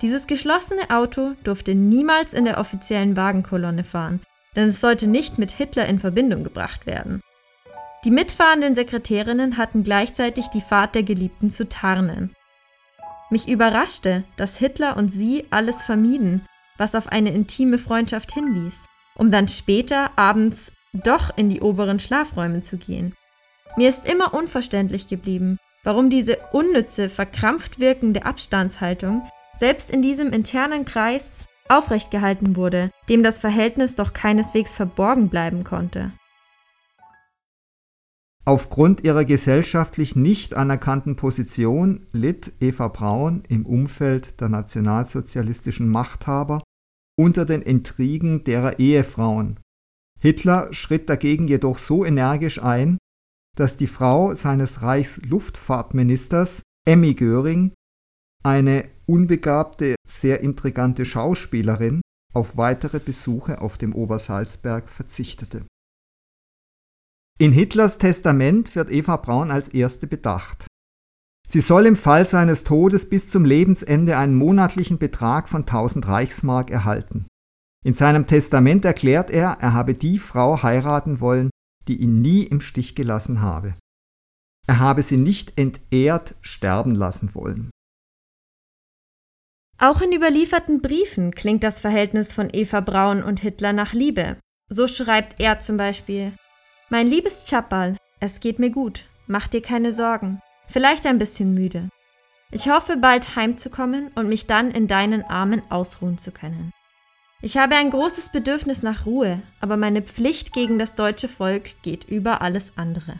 Dieses 0.01 0.27
geschlossene 0.27 0.89
Auto 0.89 1.33
durfte 1.43 1.75
niemals 1.75 2.33
in 2.33 2.45
der 2.45 2.57
offiziellen 2.57 3.17
Wagenkolonne 3.17 3.83
fahren, 3.83 4.21
denn 4.55 4.69
es 4.69 4.79
sollte 4.79 5.07
nicht 5.07 5.39
mit 5.39 5.51
Hitler 5.51 5.85
in 5.87 5.99
Verbindung 5.99 6.45
gebracht 6.45 6.85
werden. 6.85 7.21
Die 8.05 8.11
mitfahrenden 8.11 8.75
Sekretärinnen 8.75 9.57
hatten 9.57 9.83
gleichzeitig 9.83 10.47
die 10.47 10.61
Fahrt 10.61 10.95
der 10.95 11.03
Geliebten 11.03 11.49
zu 11.49 11.67
tarnen. 11.67 12.33
Mich 13.29 13.49
überraschte, 13.49 14.23
dass 14.37 14.55
Hitler 14.55 14.95
und 14.95 15.09
sie 15.09 15.47
alles 15.49 15.81
vermieden, 15.81 16.45
was 16.77 16.95
auf 16.95 17.09
eine 17.09 17.31
intime 17.31 17.77
Freundschaft 17.77 18.31
hinwies, 18.31 18.85
um 19.15 19.31
dann 19.31 19.49
später 19.49 20.11
abends 20.15 20.71
doch 20.93 21.35
in 21.35 21.49
die 21.49 21.59
oberen 21.59 21.99
Schlafräume 21.99 22.61
zu 22.61 22.77
gehen. 22.77 23.17
Mir 23.75 23.89
ist 23.89 24.07
immer 24.07 24.33
unverständlich 24.33 25.07
geblieben, 25.07 25.57
warum 25.83 26.09
diese 26.09 26.37
unnütze, 26.51 27.09
verkrampft 27.09 27.79
wirkende 27.79 28.25
Abstandshaltung 28.25 29.23
selbst 29.57 29.91
in 29.91 30.01
diesem 30.01 30.33
internen 30.33 30.85
Kreis 30.85 31.45
aufrecht 31.69 32.11
gehalten 32.11 32.55
wurde, 32.55 32.91
dem 33.09 33.23
das 33.23 33.39
Verhältnis 33.39 33.95
doch 33.95 34.13
keineswegs 34.13 34.73
verborgen 34.73 35.29
bleiben 35.29 35.63
konnte. 35.63 36.11
Aufgrund 38.45 39.05
ihrer 39.05 39.23
gesellschaftlich 39.23 40.17
nicht 40.17 40.53
anerkannten 40.53 41.15
Position 41.15 42.07
litt 42.11 42.51
Eva 42.59 42.89
Braun 42.89 43.43
im 43.47 43.65
Umfeld 43.65 44.41
der 44.41 44.49
nationalsozialistischen 44.49 45.87
Machthaber 45.87 46.61
unter 47.15 47.45
den 47.45 47.61
Intrigen 47.61 48.43
derer 48.43 48.79
Ehefrauen. 48.79 49.59
Hitler 50.19 50.73
schritt 50.73 51.09
dagegen 51.09 51.47
jedoch 51.47 51.77
so 51.77 52.03
energisch 52.03 52.61
ein, 52.61 52.97
dass 53.57 53.77
die 53.77 53.87
Frau 53.87 54.35
seines 54.35 54.81
Reichsluftfahrtministers, 54.81 56.63
Emmy 56.87 57.13
Göring, 57.13 57.73
eine 58.43 58.89
unbegabte, 59.05 59.95
sehr 60.07 60.41
intrigante 60.41 61.05
Schauspielerin, 61.05 62.01
auf 62.33 62.57
weitere 62.57 62.99
Besuche 62.99 63.61
auf 63.61 63.77
dem 63.77 63.93
Obersalzberg 63.93 64.89
verzichtete. 64.89 65.65
In 67.39 67.51
Hitlers 67.51 67.97
Testament 67.97 68.75
wird 68.75 68.91
Eva 68.91 69.17
Braun 69.17 69.51
als 69.51 69.69
erste 69.69 70.07
bedacht. 70.07 70.67
Sie 71.47 71.61
soll 71.61 71.85
im 71.85 71.95
Fall 71.95 72.25
seines 72.25 72.63
Todes 72.63 73.09
bis 73.09 73.29
zum 73.29 73.45
Lebensende 73.45 74.17
einen 74.17 74.35
monatlichen 74.35 74.97
Betrag 74.97 75.49
von 75.49 75.61
1000 75.61 76.07
Reichsmark 76.07 76.71
erhalten. 76.71 77.27
In 77.85 77.93
seinem 77.93 78.25
Testament 78.25 78.85
erklärt 78.85 79.29
er, 79.29 79.57
er 79.59 79.73
habe 79.73 79.93
die 79.93 80.17
Frau 80.17 80.63
heiraten 80.63 81.19
wollen, 81.19 81.49
die 81.87 81.97
ihn 81.97 82.21
nie 82.21 82.43
im 82.43 82.61
Stich 82.61 82.95
gelassen 82.95 83.41
habe. 83.41 83.75
Er 84.67 84.79
habe 84.79 85.01
sie 85.03 85.17
nicht 85.17 85.57
entehrt 85.57 86.35
sterben 86.41 86.95
lassen 86.95 87.35
wollen. 87.35 87.69
Auch 89.77 90.01
in 90.01 90.13
überlieferten 90.13 90.81
Briefen 90.81 91.31
klingt 91.31 91.63
das 91.63 91.79
Verhältnis 91.79 92.31
von 92.31 92.49
Eva 92.53 92.79
Braun 92.79 93.21
und 93.23 93.41
Hitler 93.41 93.73
nach 93.73 93.93
Liebe. 93.93 94.37
So 94.69 94.87
schreibt 94.87 95.39
er 95.39 95.59
zum 95.59 95.77
Beispiel 95.77 96.33
mein 96.89 97.07
liebes 97.07 97.45
Chappal, 97.45 97.97
es 98.19 98.39
geht 98.39 98.59
mir 98.59 98.69
gut. 98.69 99.05
Mach 99.25 99.47
dir 99.47 99.61
keine 99.61 99.91
Sorgen. 99.91 100.41
Vielleicht 100.67 101.07
ein 101.07 101.17
bisschen 101.17 101.53
müde. 101.53 101.89
Ich 102.51 102.69
hoffe, 102.69 102.97
bald 102.97 103.35
heimzukommen 103.35 104.11
und 104.13 104.29
mich 104.29 104.45
dann 104.45 104.69
in 104.69 104.87
deinen 104.87 105.23
Armen 105.23 105.63
ausruhen 105.71 106.19
zu 106.19 106.31
können. 106.31 106.71
Ich 107.45 107.57
habe 107.57 107.75
ein 107.75 107.89
großes 107.89 108.29
Bedürfnis 108.29 108.83
nach 108.83 109.05
Ruhe, 109.05 109.41
aber 109.59 109.75
meine 109.75 110.01
Pflicht 110.01 110.53
gegen 110.53 110.79
das 110.79 110.95
deutsche 110.95 111.27
Volk 111.27 111.71
geht 111.81 112.05
über 112.05 112.41
alles 112.41 112.77
andere. 112.77 113.19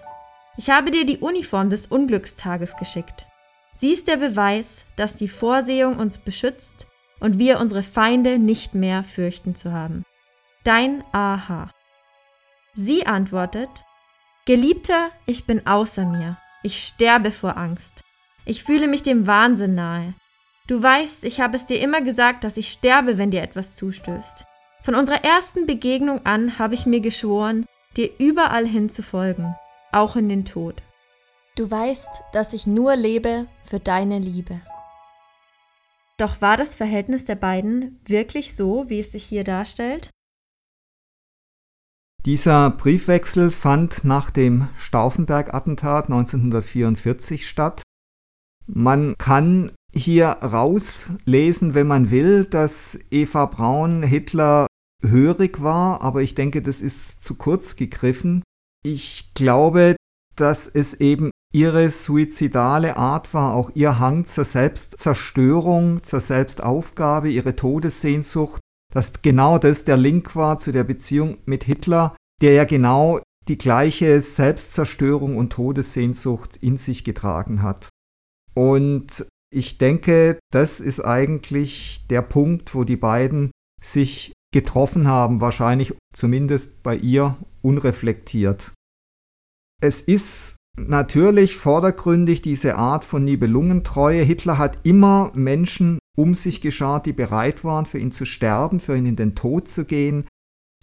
Ich 0.56 0.70
habe 0.70 0.92
dir 0.92 1.06
die 1.06 1.18
Uniform 1.18 1.70
des 1.70 1.88
Unglückstages 1.88 2.78
geschickt. 2.78 3.26
Sie 3.76 3.92
ist 3.92 4.08
der 4.08 4.16
Beweis, 4.16 4.86
dass 4.96 5.18
die 5.18 5.28
Vorsehung 5.28 5.98
uns 5.98 6.20
beschützt 6.20 6.88
und 7.20 7.38
wir 7.38 7.60
unsere 7.60 7.84
Feinde 7.84 8.40
nicht 8.40 8.74
mehr 8.74 9.04
fürchten 9.04 9.56
zu 9.56 9.74
haben. 9.74 10.06
Dein 10.64 11.04
AH. 11.12 11.72
Sie 12.76 13.06
antwortet, 13.06 13.84
Geliebter, 14.46 15.10
ich 15.26 15.46
bin 15.46 15.68
außer 15.68 16.06
mir. 16.06 16.38
Ich 16.64 16.82
sterbe 16.82 17.32
vor 17.32 17.58
Angst. 17.58 18.06
Ich 18.46 18.64
fühle 18.64 18.88
mich 18.88 19.04
dem 19.04 19.28
Wahnsinn 19.28 19.76
nahe. 19.76 20.14
Du 20.68 20.82
weißt, 20.82 21.26
ich 21.26 21.42
habe 21.42 21.58
es 21.58 21.66
dir 21.66 21.82
immer 21.82 22.02
gesagt, 22.02 22.46
dass 22.46 22.56
ich 22.56 22.72
sterbe, 22.72 23.18
wenn 23.18 23.32
dir 23.32 23.42
etwas 23.42 23.76
zustößt. 23.76 24.46
Von 24.82 24.96
unserer 24.96 25.24
ersten 25.24 25.66
Begegnung 25.66 26.26
an 26.26 26.58
habe 26.58 26.74
ich 26.74 26.86
mir 26.86 27.02
geschworen, 27.02 27.66
dir 27.98 28.10
überall 28.18 28.66
hin 28.66 28.90
zu 28.90 29.04
folgen, 29.04 29.56
auch 29.92 30.16
in 30.16 30.30
den 30.30 30.46
Tod. 30.46 30.82
Du 31.56 31.70
weißt, 31.70 32.10
dass 32.32 32.54
ich 32.54 32.66
nur 32.66 32.96
lebe 32.96 33.48
für 33.64 33.80
deine 33.80 34.20
Liebe. 34.20 34.62
Doch 36.18 36.42
war 36.42 36.56
das 36.56 36.76
Verhältnis 36.76 37.26
der 37.26 37.36
beiden 37.36 38.00
wirklich 38.06 38.56
so, 38.56 38.90
wie 38.90 39.00
es 39.00 39.12
sich 39.12 39.24
hier 39.26 39.44
darstellt? 39.44 40.10
Dieser 42.26 42.70
Briefwechsel 42.70 43.52
fand 43.52 44.06
nach 44.06 44.32
dem 44.32 44.70
Stauffenberg-Attentat 44.78 46.06
1944 46.06 47.48
statt. 47.48 47.84
Man 48.66 49.16
kann 49.18 49.72
hier 49.94 50.28
rauslesen, 50.28 51.74
wenn 51.74 51.88
man 51.88 52.10
will, 52.10 52.46
dass 52.46 53.00
Eva 53.12 53.46
Braun 53.46 54.04
Hitler 54.04 54.68
hörig 55.06 55.62
war, 55.62 56.02
aber 56.02 56.22
ich 56.22 56.36
denke, 56.36 56.62
das 56.62 56.82
ist 56.82 57.24
zu 57.24 57.36
kurz 57.36 57.76
gegriffen. 57.76 58.44
Ich 58.84 59.32
glaube, 59.34 59.96
dass 60.36 60.68
es 60.68 60.94
eben 60.96 61.30
ihre 61.54 61.90
suizidale 61.90 62.98
Art 62.98 63.34
war, 63.34 63.54
auch 63.54 63.72
ihr 63.76 64.00
Hang 64.00 64.26
zur 64.26 64.46
Selbstzerstörung, 64.46 66.04
zur 66.04 66.20
Selbstaufgabe, 66.20 67.30
ihre 67.30 67.56
Todessehnsucht, 67.56 68.60
dass 68.92 69.22
genau 69.22 69.60
das 69.60 69.86
der 69.86 69.98
Link 69.98 70.36
war 70.36 70.60
zu 70.60 70.72
der 70.72 70.84
Beziehung 70.84 71.38
mit 71.46 71.64
Hitler, 71.64 72.16
der 72.42 72.54
ja 72.54 72.64
genau 72.64 73.20
die 73.48 73.58
gleiche 73.58 74.20
Selbstzerstörung 74.22 75.38
und 75.38 75.52
Todessehnsucht 75.52 76.58
in 76.58 76.78
sich 76.78 77.04
getragen 77.04 77.62
hat. 77.62 77.90
Und 78.56 79.26
ich 79.54 79.78
denke, 79.78 80.40
das 80.52 80.80
ist 80.80 81.00
eigentlich 81.00 82.06
der 82.10 82.22
Punkt, 82.22 82.74
wo 82.74 82.84
die 82.84 82.98
beiden 82.98 83.52
sich 83.82 84.34
getroffen 84.54 85.08
haben, 85.08 85.42
wahrscheinlich 85.42 85.94
zumindest 86.14 86.84
bei 86.84 86.96
ihr 86.96 87.38
unreflektiert. 87.62 88.72
Es 89.82 90.02
ist 90.02 90.56
natürlich 90.78 91.56
vordergründig 91.56 92.42
diese 92.42 92.76
Art 92.76 93.04
von 93.04 93.24
Nibelungentreue. 93.24 94.24
Hitler 94.24 94.58
hat 94.58 94.80
immer 94.84 95.32
Menschen 95.36 96.00
um 96.16 96.34
sich 96.36 96.62
geschart, 96.62 97.06
die 97.06 97.14
bereit 97.14 97.64
waren, 97.64 97.86
für 97.86 97.98
ihn 97.98 98.12
zu 98.12 98.26
sterben, 98.26 98.80
für 98.80 98.96
ihn 98.96 99.06
in 99.06 99.16
den 99.16 99.36
Tod 99.36 99.70
zu 99.70 99.86
gehen. 99.86 100.26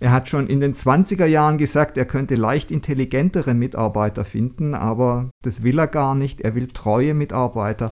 Er 0.00 0.12
hat 0.12 0.28
schon 0.28 0.46
in 0.46 0.60
den 0.60 0.74
20er 0.74 1.26
Jahren 1.26 1.58
gesagt, 1.58 1.98
er 1.98 2.06
könnte 2.06 2.34
leicht 2.34 2.70
intelligentere 2.70 3.54
Mitarbeiter 3.54 4.24
finden, 4.24 4.74
aber 4.74 5.30
das 5.44 5.62
will 5.62 5.78
er 5.78 5.86
gar 5.86 6.14
nicht. 6.14 6.40
Er 6.40 6.54
will 6.54 6.68
treue 6.68 7.14
Mitarbeiter, 7.14 7.90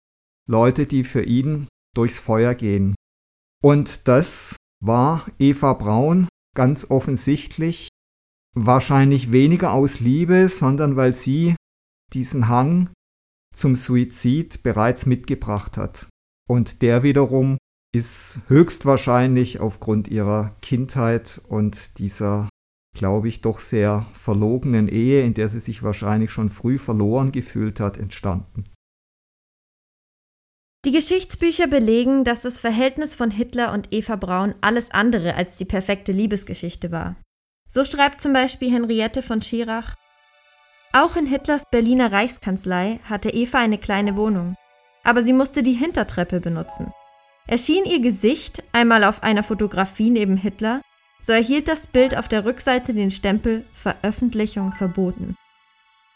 Leute, 0.48 0.86
die 0.86 1.04
für 1.04 1.22
ihn 1.22 1.68
durchs 1.94 2.18
Feuer 2.18 2.54
gehen. 2.54 2.94
Und 3.62 4.08
das 4.08 4.56
war 4.80 5.26
Eva 5.38 5.74
Braun 5.74 6.28
ganz 6.56 6.90
offensichtlich, 6.90 7.88
wahrscheinlich 8.54 9.32
weniger 9.32 9.72
aus 9.72 10.00
Liebe, 10.00 10.48
sondern 10.48 10.96
weil 10.96 11.14
sie 11.14 11.54
diesen 12.12 12.48
Hang 12.48 12.90
zum 13.54 13.76
Suizid 13.76 14.62
bereits 14.62 15.06
mitgebracht 15.06 15.76
hat. 15.76 16.08
Und 16.48 16.82
der 16.82 17.02
wiederum 17.02 17.56
ist 17.94 18.40
höchstwahrscheinlich 18.48 19.60
aufgrund 19.60 20.08
ihrer 20.08 20.56
Kindheit 20.62 21.40
und 21.48 21.98
dieser, 21.98 22.48
glaube 22.96 23.28
ich, 23.28 23.42
doch 23.42 23.60
sehr 23.60 24.06
verlogenen 24.12 24.88
Ehe, 24.88 25.24
in 25.24 25.34
der 25.34 25.48
sie 25.48 25.60
sich 25.60 25.82
wahrscheinlich 25.82 26.30
schon 26.30 26.48
früh 26.48 26.78
verloren 26.78 27.32
gefühlt 27.32 27.80
hat, 27.80 27.98
entstanden. 27.98 28.64
Die 30.84 30.90
Geschichtsbücher 30.90 31.68
belegen, 31.68 32.24
dass 32.24 32.42
das 32.42 32.58
Verhältnis 32.58 33.14
von 33.14 33.30
Hitler 33.30 33.72
und 33.72 33.92
Eva 33.92 34.16
Braun 34.16 34.54
alles 34.60 34.90
andere 34.90 35.36
als 35.36 35.56
die 35.56 35.64
perfekte 35.64 36.10
Liebesgeschichte 36.10 36.90
war. 36.90 37.14
So 37.68 37.84
schreibt 37.84 38.20
zum 38.20 38.32
Beispiel 38.32 38.70
Henriette 38.72 39.22
von 39.22 39.40
Schirach, 39.40 39.94
auch 40.94 41.16
in 41.16 41.24
Hitlers 41.24 41.64
Berliner 41.70 42.12
Reichskanzlei 42.12 43.00
hatte 43.04 43.30
Eva 43.30 43.58
eine 43.58 43.78
kleine 43.78 44.14
Wohnung, 44.16 44.56
aber 45.04 45.22
sie 45.22 45.32
musste 45.32 45.62
die 45.62 45.72
Hintertreppe 45.72 46.38
benutzen. 46.38 46.92
Erschien 47.46 47.86
ihr 47.86 48.00
Gesicht 48.00 48.62
einmal 48.72 49.04
auf 49.04 49.22
einer 49.22 49.42
Fotografie 49.42 50.10
neben 50.10 50.36
Hitler, 50.36 50.82
so 51.22 51.32
erhielt 51.32 51.66
das 51.66 51.86
Bild 51.86 52.14
auf 52.14 52.28
der 52.28 52.44
Rückseite 52.44 52.92
den 52.92 53.10
Stempel 53.10 53.64
Veröffentlichung 53.72 54.72
verboten. 54.72 55.34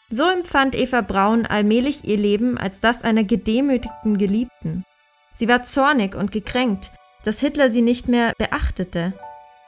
So 0.09 0.29
empfand 0.31 0.77
Eva 0.77 1.01
Braun 1.01 1.47
allmählich 1.47 2.05
ihr 2.05 2.17
Leben 2.17 2.59
als 2.59 2.79
das 2.81 3.03
einer 3.03 3.25
gedemütigten 3.25 4.19
Geliebten. 4.19 4.85
Sie 5.35 5.49
war 5.49 5.65
zornig 5.65 6.15
und 6.15 6.31
gekränkt, 6.31 6.93
dass 7.25 7.41
Hitler 7.41 7.71
sie 7.71 7.83
nicht 7.83 8.09
mehr 8.09 8.33
beachtete. 8.39 9.15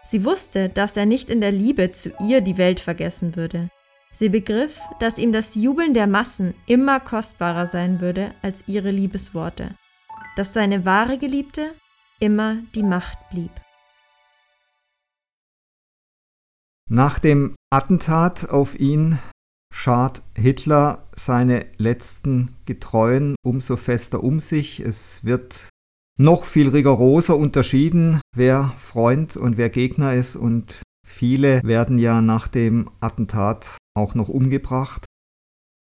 Sie 0.05 0.25
wusste, 0.25 0.69
dass 0.69 0.97
er 0.97 1.07
nicht 1.07 1.29
in 1.29 1.41
der 1.41 1.51
Liebe 1.51 1.91
zu 1.91 2.13
ihr 2.21 2.41
die 2.41 2.57
Welt 2.57 2.79
vergessen 2.79 3.35
würde. 3.35 3.69
Sie 4.13 4.29
begriff, 4.29 4.79
dass 5.01 5.19
ihm 5.19 5.33
das 5.33 5.55
Jubeln 5.57 5.93
der 5.93 6.07
Massen 6.07 6.55
immer 6.67 7.01
kostbarer 7.01 7.67
sein 7.67 8.01
würde 8.01 8.33
als 8.41 8.63
ihre 8.67 8.91
Liebesworte, 8.91 9.75
dass 10.37 10.55
seine 10.55 10.85
wahre 10.85 11.19
Geliebte 11.19 11.75
immer 12.21 12.59
die 12.75 12.83
Macht 12.85 13.19
blieb. 13.31 13.51
Nach 16.89 17.19
dem 17.19 17.55
Attentat 17.71 18.49
auf 18.49 18.79
ihn 18.79 19.19
schart 19.73 20.23
Hitler 20.35 21.07
seine 21.15 21.67
letzten 21.77 22.57
Getreuen 22.65 23.35
umso 23.43 23.77
fester 23.77 24.23
um 24.23 24.41
sich. 24.41 24.81
Es 24.81 25.25
wird 25.25 25.69
noch 26.19 26.45
viel 26.45 26.69
rigoroser 26.69 27.37
unterschieden, 27.37 28.21
wer 28.35 28.73
Freund 28.77 29.37
und 29.37 29.57
wer 29.57 29.71
Gegner 29.71 30.15
ist 30.15 30.37
und 30.37 30.83
viele 31.07 31.63
werden 31.63 31.99
ja 31.99 32.21
nach 32.21 32.49
dem 32.49 32.91
Attentat 33.01 33.79
auch 33.97 34.15
noch 34.15 34.29
umgebracht. 34.29 35.05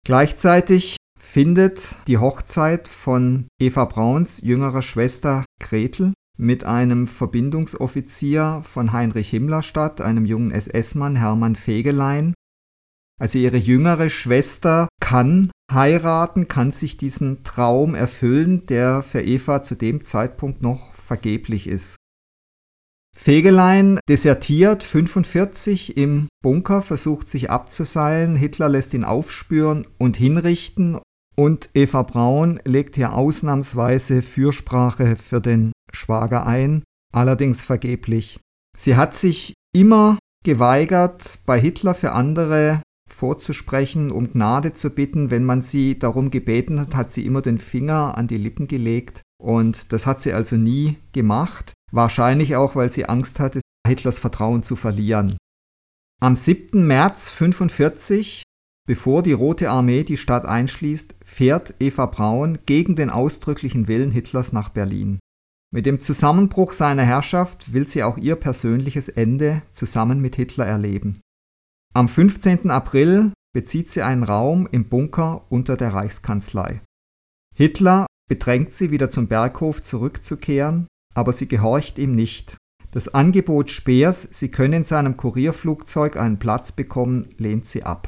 Gleichzeitig 0.07 0.97
findet 1.19 1.95
die 2.09 2.19
Hochzeit 2.19 2.89
von 2.89 3.47
Eva 3.61 3.85
Brauns 3.85 4.41
jüngerer 4.41 4.83
Schwester 4.83 5.45
Gretel 5.61 6.13
mit 6.37 6.65
einem 6.65 7.07
Verbindungsoffizier 7.07 8.63
von 8.65 8.93
Heinrich 8.93 9.31
Himmler 9.31 9.63
statt, 9.63 10.01
einem 10.01 10.25
jungen 10.25 10.51
SS-Mann 10.51 11.17
Hermann 11.17 11.57
Fegelein, 11.57 12.35
also 13.23 13.39
ihre 13.39 13.57
jüngere 13.57 14.11
Schwester 14.11 14.89
kann 15.01 15.53
heiraten, 15.73 16.49
kann 16.49 16.73
sich 16.73 16.97
diesen 16.97 17.45
Traum 17.45 17.95
erfüllen, 17.95 18.67
der 18.67 19.05
für 19.05 19.23
Eva 19.23 19.63
zu 19.63 19.77
dem 19.77 20.03
Zeitpunkt 20.03 20.61
noch 20.61 20.93
vergeblich 20.93 21.69
ist. 21.69 21.95
Fegelein 23.17 24.01
desertiert 24.09 24.83
45 24.83 25.97
im 25.97 26.27
Bunker, 26.43 26.83
versucht 26.83 27.29
sich 27.29 27.49
abzuseilen, 27.49 28.35
Hitler 28.35 28.69
lässt 28.69 28.93
ihn 28.93 29.05
aufspüren 29.05 29.87
und 29.99 30.17
hinrichten 30.17 30.99
und 31.37 31.71
Eva 31.75 32.03
Braun 32.03 32.59
legt 32.65 32.97
hier 32.97 33.13
ausnahmsweise 33.13 34.23
Fürsprache 34.23 35.15
für 35.15 35.41
den 35.41 35.71
Schwager 35.93 36.45
ein, 36.49 36.83
allerdings 37.13 37.63
vergeblich. 37.63 38.41
Sie 38.77 38.97
hat 38.97 39.15
sich 39.15 39.55
immer 39.73 40.19
geweigert, 40.45 41.39
bei 41.47 41.61
Hitler 41.61 41.95
für 41.95 42.11
andere 42.11 42.83
vorzusprechen, 43.13 44.11
um 44.11 44.33
Gnade 44.33 44.75
zu 44.75 44.91
bitten. 44.91 45.31
Wenn 45.31 45.45
man 45.45 45.63
sie 45.63 45.99
darum 45.99 46.31
gebeten 46.31 46.81
hat, 46.81 46.95
hat 46.95 47.13
sie 47.13 47.27
immer 47.27 47.43
den 47.43 47.59
Finger 47.59 48.17
an 48.17 48.27
die 48.27 48.37
Lippen 48.37 48.67
gelegt. 48.67 49.23
Und 49.41 49.93
das 49.93 50.07
hat 50.07 50.23
sie 50.23 50.33
also 50.33 50.57
nie 50.57 50.97
gemacht. 51.13 51.73
Wahrscheinlich 51.91 52.57
auch, 52.57 52.75
weil 52.75 52.91
sie 52.91 53.07
Angst 53.07 53.41
hatte, 53.41 53.61
Hitlers 53.87 54.19
Vertrauen 54.19 54.63
zu 54.63 54.77
verlieren. 54.77 55.37
Am 56.21 56.37
7. 56.37 56.87
März 56.87 57.29
1945, 57.33 58.45
bevor 58.87 59.23
die 59.23 59.33
Rote 59.33 59.71
Armee 59.71 60.05
die 60.05 60.17
Stadt 60.17 60.45
einschließt, 60.45 61.17
fährt 61.23 61.75
Eva 61.81 62.07
Braun 62.07 62.59
gegen 62.65 62.95
den 62.95 63.11
ausdrücklichen 63.11 63.89
Willen 63.89 64.13
Hitlers 64.13 64.53
nach 64.53 64.69
Berlin. 64.69 65.19
Mit 65.75 65.87
dem 65.87 66.01
Zusammenbruch 66.01 66.73
seiner 66.73 67.03
Herrschaft 67.03 67.73
will 67.73 67.87
sie 67.87 68.03
auch 68.05 68.19
ihr 68.19 68.37
persönliches 68.37 69.09
Ende 69.09 69.63
zusammen 69.73 70.21
mit 70.21 70.37
Hitler 70.37 70.67
erleben. 70.67 71.22
Am 71.95 72.09
15. 72.09 72.71
April 72.71 73.35
bezieht 73.53 73.91
sie 73.91 74.01
einen 74.01 74.23
Raum 74.23 74.67
im 74.73 74.89
Bunker 74.89 75.45
unter 75.51 75.77
der 75.77 75.93
Reichskanzlei. 75.93 76.81
Hitler 77.55 78.07
bedrängt 78.31 78.73
sie, 78.73 78.91
wieder 78.91 79.11
zum 79.11 79.29
Berghof 79.29 79.83
zurückzukehren, 79.83 80.87
aber 81.15 81.35
sie 81.35 81.49
gehorcht 81.49 81.99
ihm 81.99 82.13
nicht. 82.13 82.57
Das 82.93 83.13
Angebot 83.13 83.71
Speers, 83.71 84.23
sie 84.23 84.51
könne 84.51 84.77
in 84.77 84.85
seinem 84.87 85.19
Kurierflugzeug 85.19 86.17
einen 86.17 86.39
Platz 86.39 86.73
bekommen, 86.73 87.29
lehnt 87.37 87.67
sie 87.67 87.83
ab. 87.83 88.07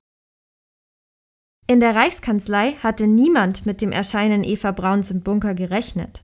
In 1.67 1.81
der 1.81 1.95
Reichskanzlei 1.95 2.77
hatte 2.83 3.07
niemand 3.07 3.67
mit 3.67 3.83
dem 3.83 3.93
Erscheinen 3.93 4.45
Eva 4.45 4.73
Brauns 4.73 5.11
im 5.11 5.21
Bunker 5.21 5.55
gerechnet. 5.55 6.23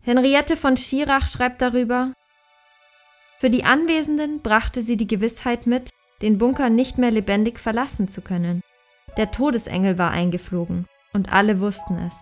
Henriette 0.00 0.56
von 0.56 0.76
Schirach 0.76 1.26
schreibt 1.26 1.60
darüber, 1.60 2.12
für 3.40 3.50
die 3.50 3.64
Anwesenden 3.64 4.42
brachte 4.42 4.84
sie 4.84 4.96
die 4.96 5.08
Gewissheit 5.08 5.66
mit, 5.66 5.90
den 6.24 6.38
Bunker 6.38 6.70
nicht 6.70 6.96
mehr 6.96 7.10
lebendig 7.10 7.60
verlassen 7.60 8.08
zu 8.08 8.22
können. 8.22 8.62
Der 9.18 9.30
Todesengel 9.30 9.98
war 9.98 10.10
eingeflogen, 10.10 10.86
und 11.12 11.30
alle 11.30 11.60
wussten 11.60 11.98
es. 11.98 12.14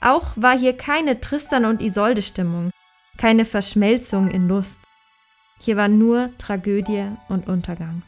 Auch 0.00 0.32
war 0.36 0.58
hier 0.58 0.76
keine 0.76 1.20
Tristan 1.20 1.66
und 1.66 1.82
Isolde 1.82 2.22
Stimmung, 2.22 2.70
keine 3.18 3.44
Verschmelzung 3.44 4.28
in 4.28 4.48
Lust. 4.48 4.80
Hier 5.60 5.76
war 5.76 5.88
nur 5.88 6.30
Tragödie 6.38 7.04
und 7.28 7.48
Untergang. 7.48 8.02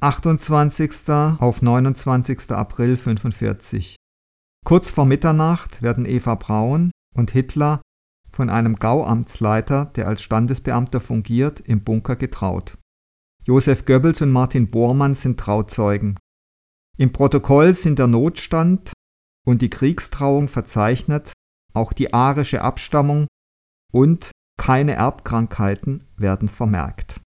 28. 0.00 1.08
auf 1.38 1.62
29. 1.62 2.50
April 2.50 2.90
1945. 2.90 3.96
Kurz 4.64 4.90
vor 4.90 5.06
Mitternacht 5.06 5.80
werden 5.80 6.06
Eva 6.06 6.34
Braun 6.34 6.90
und 7.14 7.30
Hitler 7.30 7.80
von 8.36 8.50
einem 8.50 8.76
Gauamtsleiter, 8.76 9.86
der 9.96 10.06
als 10.06 10.20
Standesbeamter 10.20 11.00
fungiert, 11.00 11.58
im 11.60 11.82
Bunker 11.82 12.16
getraut. 12.16 12.76
Josef 13.44 13.86
Goebbels 13.86 14.20
und 14.20 14.30
Martin 14.30 14.70
Bormann 14.70 15.14
sind 15.14 15.40
Trauzeugen. 15.40 16.18
Im 16.98 17.12
Protokoll 17.12 17.72
sind 17.72 17.98
der 17.98 18.08
Notstand 18.08 18.92
und 19.46 19.62
die 19.62 19.70
Kriegstrauung 19.70 20.48
verzeichnet, 20.48 21.32
auch 21.72 21.94
die 21.94 22.12
arische 22.12 22.60
Abstammung 22.60 23.26
und 23.90 24.32
keine 24.58 24.92
Erbkrankheiten 24.92 26.04
werden 26.16 26.48
vermerkt. 26.48 27.20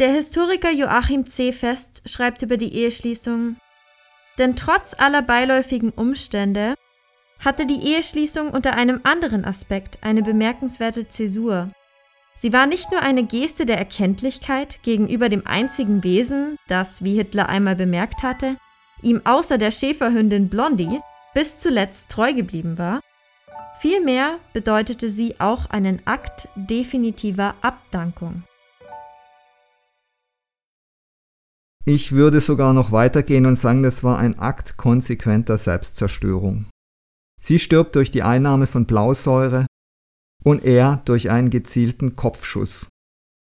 Der 0.00 0.12
Historiker 0.12 0.72
Joachim 0.72 1.26
C. 1.26 1.52
Fest 1.52 2.02
schreibt 2.06 2.42
über 2.42 2.56
die 2.56 2.74
Eheschließung, 2.74 3.56
denn 4.38 4.56
trotz 4.56 4.94
aller 4.94 5.22
beiläufigen 5.22 5.90
Umstände 5.90 6.74
hatte 7.38 7.66
die 7.66 7.86
Eheschließung 7.86 8.50
unter 8.50 8.74
einem 8.74 9.00
anderen 9.04 9.44
Aspekt 9.44 9.98
eine 10.02 10.22
bemerkenswerte 10.22 11.08
Zäsur. 11.08 11.68
Sie 12.36 12.52
war 12.52 12.66
nicht 12.66 12.90
nur 12.90 13.00
eine 13.00 13.24
Geste 13.24 13.64
der 13.64 13.78
Erkenntlichkeit 13.78 14.82
gegenüber 14.82 15.28
dem 15.28 15.46
einzigen 15.46 16.04
Wesen, 16.04 16.58
das, 16.68 17.02
wie 17.02 17.14
Hitler 17.14 17.48
einmal 17.48 17.76
bemerkt 17.76 18.22
hatte, 18.22 18.56
ihm 19.02 19.22
außer 19.24 19.58
der 19.58 19.70
Schäferhündin 19.70 20.48
Blondie 20.48 21.00
bis 21.34 21.58
zuletzt 21.58 22.08
treu 22.10 22.32
geblieben 22.32 22.78
war, 22.78 23.00
vielmehr 23.78 24.38
bedeutete 24.52 25.10
sie 25.10 25.38
auch 25.38 25.66
einen 25.70 26.00
Akt 26.06 26.48
definitiver 26.56 27.54
Abdankung. 27.62 28.42
Ich 31.84 32.12
würde 32.12 32.40
sogar 32.40 32.72
noch 32.72 32.90
weitergehen 32.90 33.46
und 33.46 33.56
sagen, 33.56 33.82
das 33.82 34.02
war 34.02 34.18
ein 34.18 34.38
Akt 34.38 34.76
konsequenter 34.76 35.56
Selbstzerstörung. 35.56 36.66
Sie 37.40 37.58
stirbt 37.58 37.96
durch 37.96 38.10
die 38.10 38.22
Einnahme 38.22 38.66
von 38.66 38.86
Blausäure 38.86 39.66
und 40.42 40.64
er 40.64 41.02
durch 41.04 41.30
einen 41.30 41.50
gezielten 41.50 42.16
Kopfschuss. 42.16 42.88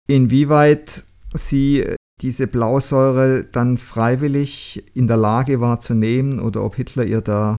Inwieweit 0.08 1.06
sie 1.34 1.96
diese 2.22 2.48
Blausäure 2.48 3.43
dann 3.43 3.78
freiwillig 3.78 4.84
in 4.96 5.08
der 5.08 5.17
Lage 5.17 5.60
war 5.60 5.80
zu 5.80 5.93
nehmen 5.93 6.39
oder 6.39 6.63
ob 6.63 6.76
Hitler 6.76 7.06
ihr 7.06 7.22
da 7.22 7.58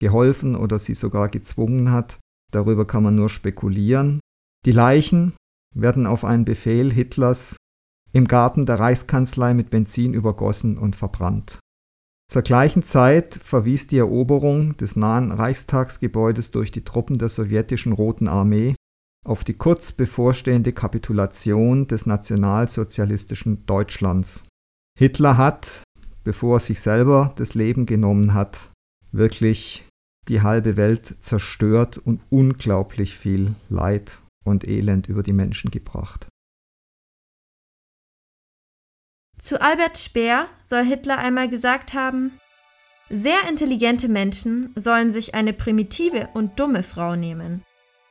geholfen 0.00 0.54
oder 0.54 0.78
sie 0.78 0.94
sogar 0.94 1.28
gezwungen 1.28 1.90
hat, 1.90 2.18
darüber 2.52 2.86
kann 2.86 3.02
man 3.02 3.16
nur 3.16 3.28
spekulieren. 3.28 4.20
Die 4.64 4.72
Leichen 4.72 5.34
werden 5.74 6.06
auf 6.06 6.24
einen 6.24 6.44
Befehl 6.44 6.92
Hitlers 6.92 7.56
im 8.12 8.26
Garten 8.26 8.64
der 8.64 8.78
Reichskanzlei 8.78 9.54
mit 9.54 9.70
Benzin 9.70 10.14
übergossen 10.14 10.78
und 10.78 10.96
verbrannt. 10.96 11.58
Zur 12.30 12.42
gleichen 12.42 12.82
Zeit 12.82 13.34
verwies 13.42 13.86
die 13.86 13.96
Eroberung 13.96 14.76
des 14.76 14.96
nahen 14.96 15.32
Reichstagsgebäudes 15.32 16.50
durch 16.50 16.70
die 16.70 16.84
Truppen 16.84 17.16
der 17.16 17.30
sowjetischen 17.30 17.92
Roten 17.92 18.28
Armee 18.28 18.74
auf 19.24 19.44
die 19.44 19.54
kurz 19.54 19.92
bevorstehende 19.92 20.72
Kapitulation 20.72 21.86
des 21.86 22.06
nationalsozialistischen 22.06 23.64
Deutschlands. 23.66 24.46
Hitler 24.98 25.36
hat, 25.36 25.82
bevor 26.22 26.56
er 26.56 26.60
sich 26.60 26.80
selber 26.80 27.32
das 27.36 27.54
Leben 27.54 27.86
genommen 27.86 28.34
hat, 28.34 28.72
wirklich 29.10 29.86
die 30.28 30.42
halbe 30.42 30.76
Welt 30.76 31.16
zerstört 31.20 31.96
und 31.96 32.20
unglaublich 32.28 33.16
viel 33.16 33.54
Leid 33.70 34.20
und 34.44 34.68
Elend 34.68 35.08
über 35.08 35.22
die 35.22 35.32
Menschen 35.32 35.70
gebracht. 35.70 36.28
Zu 39.38 39.60
Albert 39.60 39.98
Speer 39.98 40.48
soll 40.62 40.84
Hitler 40.84 41.18
einmal 41.18 41.48
gesagt 41.48 41.94
haben, 41.94 42.38
sehr 43.08 43.48
intelligente 43.48 44.08
Menschen 44.08 44.72
sollen 44.74 45.12
sich 45.12 45.34
eine 45.34 45.52
primitive 45.52 46.28
und 46.34 46.60
dumme 46.60 46.82
Frau 46.82 47.16
nehmen. 47.16 47.64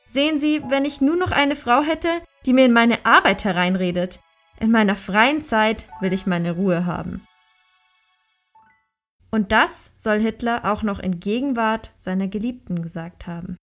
Sehen 0.07 0.39
Sie, 0.39 0.63
wenn 0.69 0.85
ich 0.85 1.01
nur 1.01 1.17
noch 1.17 1.31
eine 1.31 1.55
Frau 1.55 1.83
hätte, 1.83 2.09
die 2.45 2.53
mir 2.53 2.65
in 2.65 2.73
meine 2.73 3.05
Arbeit 3.05 3.43
hereinredet. 3.43 4.19
In 4.59 4.71
meiner 4.71 4.95
freien 4.95 5.41
Zeit 5.41 5.87
will 6.01 6.13
ich 6.13 6.25
meine 6.25 6.53
Ruhe 6.53 6.85
haben. 6.85 7.27
Und 9.29 9.51
das 9.51 9.91
soll 9.97 10.19
Hitler 10.19 10.65
auch 10.65 10.81
noch 10.81 10.97
in 10.97 11.19
Gegenwart 11.19 11.93
seiner 11.99 12.27
Geliebten 12.27 12.81
gesagt 12.81 13.27
haben. 13.27 13.57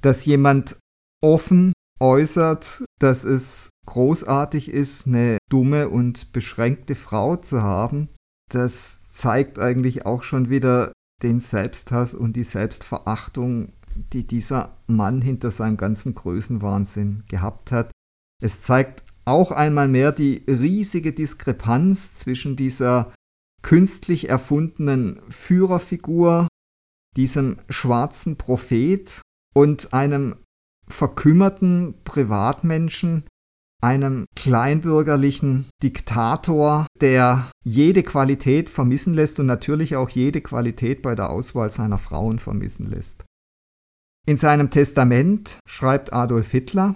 Dass 0.00 0.24
jemand 0.24 0.76
offen 1.20 1.72
äußert, 2.00 2.82
dass 3.02 3.24
es 3.24 3.70
großartig 3.86 4.70
ist, 4.70 5.06
eine 5.06 5.38
dumme 5.50 5.88
und 5.88 6.32
beschränkte 6.32 6.94
Frau 6.94 7.36
zu 7.36 7.62
haben, 7.62 8.08
das 8.50 9.00
zeigt 9.10 9.58
eigentlich 9.58 10.06
auch 10.06 10.22
schon 10.22 10.50
wieder 10.50 10.92
den 11.22 11.40
Selbsthass 11.40 12.14
und 12.14 12.36
die 12.36 12.44
Selbstverachtung, 12.44 13.72
die 14.12 14.26
dieser 14.26 14.76
Mann 14.86 15.20
hinter 15.20 15.50
seinem 15.50 15.76
ganzen 15.76 16.14
Größenwahnsinn 16.14 17.24
gehabt 17.28 17.72
hat. 17.72 17.90
Es 18.42 18.62
zeigt 18.62 19.04
auch 19.24 19.52
einmal 19.52 19.88
mehr 19.88 20.12
die 20.12 20.42
riesige 20.48 21.12
Diskrepanz 21.12 22.14
zwischen 22.14 22.56
dieser 22.56 23.12
künstlich 23.62 24.28
erfundenen 24.28 25.20
Führerfigur, 25.28 26.48
diesem 27.16 27.58
schwarzen 27.68 28.36
Prophet 28.36 29.20
und 29.54 29.92
einem 29.92 30.36
verkümmerten 30.92 31.94
Privatmenschen, 32.04 33.24
einem 33.82 34.26
kleinbürgerlichen 34.36 35.66
Diktator, 35.82 36.86
der 37.00 37.50
jede 37.64 38.02
Qualität 38.02 38.70
vermissen 38.70 39.14
lässt 39.14 39.40
und 39.40 39.46
natürlich 39.46 39.96
auch 39.96 40.08
jede 40.08 40.40
Qualität 40.40 41.02
bei 41.02 41.14
der 41.14 41.30
Auswahl 41.30 41.70
seiner 41.70 41.98
Frauen 41.98 42.38
vermissen 42.38 42.88
lässt. 42.88 43.24
In 44.24 44.36
seinem 44.36 44.68
Testament 44.68 45.58
schreibt 45.66 46.12
Adolf 46.12 46.52
Hitler, 46.52 46.94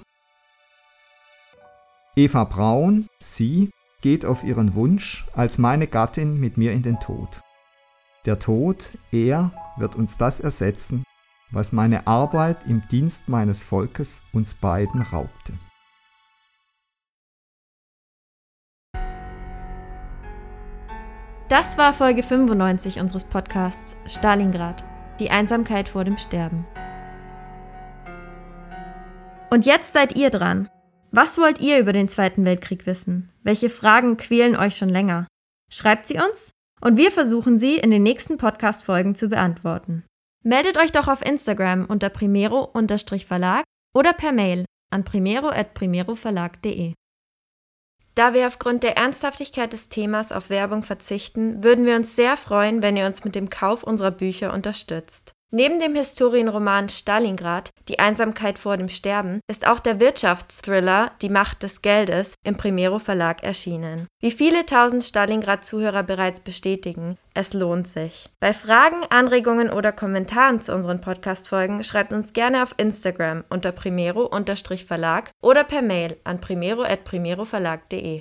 Eva 2.15 2.45
Braun, 2.45 3.09
sie, 3.19 3.71
geht 4.01 4.25
auf 4.25 4.45
ihren 4.45 4.75
Wunsch 4.75 5.27
als 5.33 5.59
meine 5.59 5.89
Gattin 5.89 6.39
mit 6.39 6.57
mir 6.57 6.73
in 6.73 6.83
den 6.83 7.01
Tod. 7.01 7.43
Der 8.27 8.39
Tod, 8.39 8.97
er, 9.11 9.53
wird 9.77 9.97
uns 9.97 10.17
das 10.17 10.41
ersetzen, 10.41 11.05
was 11.51 11.73
meine 11.73 12.07
Arbeit 12.07 12.67
im 12.67 12.83
Dienst 12.89 13.29
meines 13.29 13.63
Volkes 13.63 14.23
uns 14.33 14.55
beiden 14.55 15.03
raubte. 15.03 15.53
Das 21.49 21.79
war 21.79 21.93
Folge 21.93 22.25
95 22.25 22.99
unseres 22.99 23.25
Podcasts 23.25 23.97
Stalingrad, 24.07 24.85
die 25.21 25.31
Einsamkeit 25.31 25.89
vor 25.89 26.03
dem 26.03 26.19
Sterben. 26.19 26.67
Und 29.49 29.65
jetzt 29.65 29.93
seid 29.93 30.17
ihr 30.17 30.31
dran. 30.31 30.69
Was 31.13 31.39
wollt 31.39 31.61
ihr 31.61 31.79
über 31.79 31.93
den 31.93 32.09
Zweiten 32.09 32.45
Weltkrieg 32.45 32.85
wissen? 32.85 33.31
Welche 33.45 33.71
Fragen 33.71 34.17
quälen 34.17 34.57
euch 34.57 34.77
schon 34.77 34.89
länger? 34.89 35.29
Schreibt 35.71 36.09
sie 36.09 36.19
uns 36.19 36.51
und 36.81 36.97
wir 36.97 37.13
versuchen 37.13 37.61
sie 37.61 37.77
in 37.77 37.93
den 37.93 38.03
nächsten 38.03 38.39
Podcast-Folgen 38.39 39.15
zu 39.15 39.29
beantworten. 39.29 40.05
Meldet 40.47 40.79
euch 40.79 40.93
doch 40.93 41.09
auf 41.09 41.27
Instagram 41.27 41.87
unter 41.87 42.09
primero-verlag 42.09 43.65
oder 43.97 44.13
per 44.13 44.31
Mail 44.31 44.65
an 44.93 45.05
primero.primeroverlag.de. 45.05 46.95
Da 48.15 48.33
wir 48.33 48.47
aufgrund 48.47 48.85
der 48.85 48.97
Ernsthaftigkeit 48.97 49.73
des 49.73 49.89
Themas 49.89 50.31
auf 50.31 50.49
Werbung 50.49 50.85
verzichten, 50.85 51.65
würden 51.65 51.85
wir 51.85 51.97
uns 51.97 52.15
sehr 52.15 52.37
freuen, 52.37 52.81
wenn 52.81 52.97
ihr 52.97 53.07
uns 53.07 53.25
mit 53.25 53.35
dem 53.35 53.51
Kauf 53.51 53.83
unserer 53.83 54.13
Bücher 54.13 54.55
unterstützt. 54.55 55.33
Neben 55.53 55.79
dem 55.79 55.95
Historienroman 55.95 56.89
Stalingrad, 56.89 57.71
Die 57.89 58.01
Einsamkeit 58.01 58.59
vor 58.59 58.77
dem 58.77 58.89
Sterben, 58.89 59.41
ist 59.49 59.69
auch 59.69 59.79
der 59.79 60.01
Wirtschaftsthriller 60.01 61.13
Die 61.23 61.29
Macht 61.29 61.63
des 61.63 61.83
Geldes 61.83 62.35
im 62.43 62.57
Primero 62.57 62.99
Verlag 62.99 63.45
erschienen. 63.45 64.09
Wie 64.21 64.33
viele 64.33 64.67
tausend 64.67 65.05
Stalingrad-Zuhörer 65.05 66.03
bereits 66.03 66.41
bestätigen, 66.41 67.17
es 67.33 67.53
lohnt 67.53 67.87
sich. 67.87 68.29
Bei 68.41 68.53
Fragen, 68.53 69.05
Anregungen 69.09 69.71
oder 69.71 69.93
Kommentaren 69.93 70.61
zu 70.61 70.75
unseren 70.75 71.01
Podcast-Folgen 71.01 71.85
schreibt 71.85 72.13
uns 72.13 72.33
gerne 72.33 72.65
auf 72.65 72.75
Instagram 72.77 73.45
unter 73.49 73.71
primero-verlag 73.71 75.31
oder 75.43 75.63
per 75.63 75.83
Mail 75.83 76.17
an 76.25 76.41
primero.primeroverlag.de. 76.41 78.15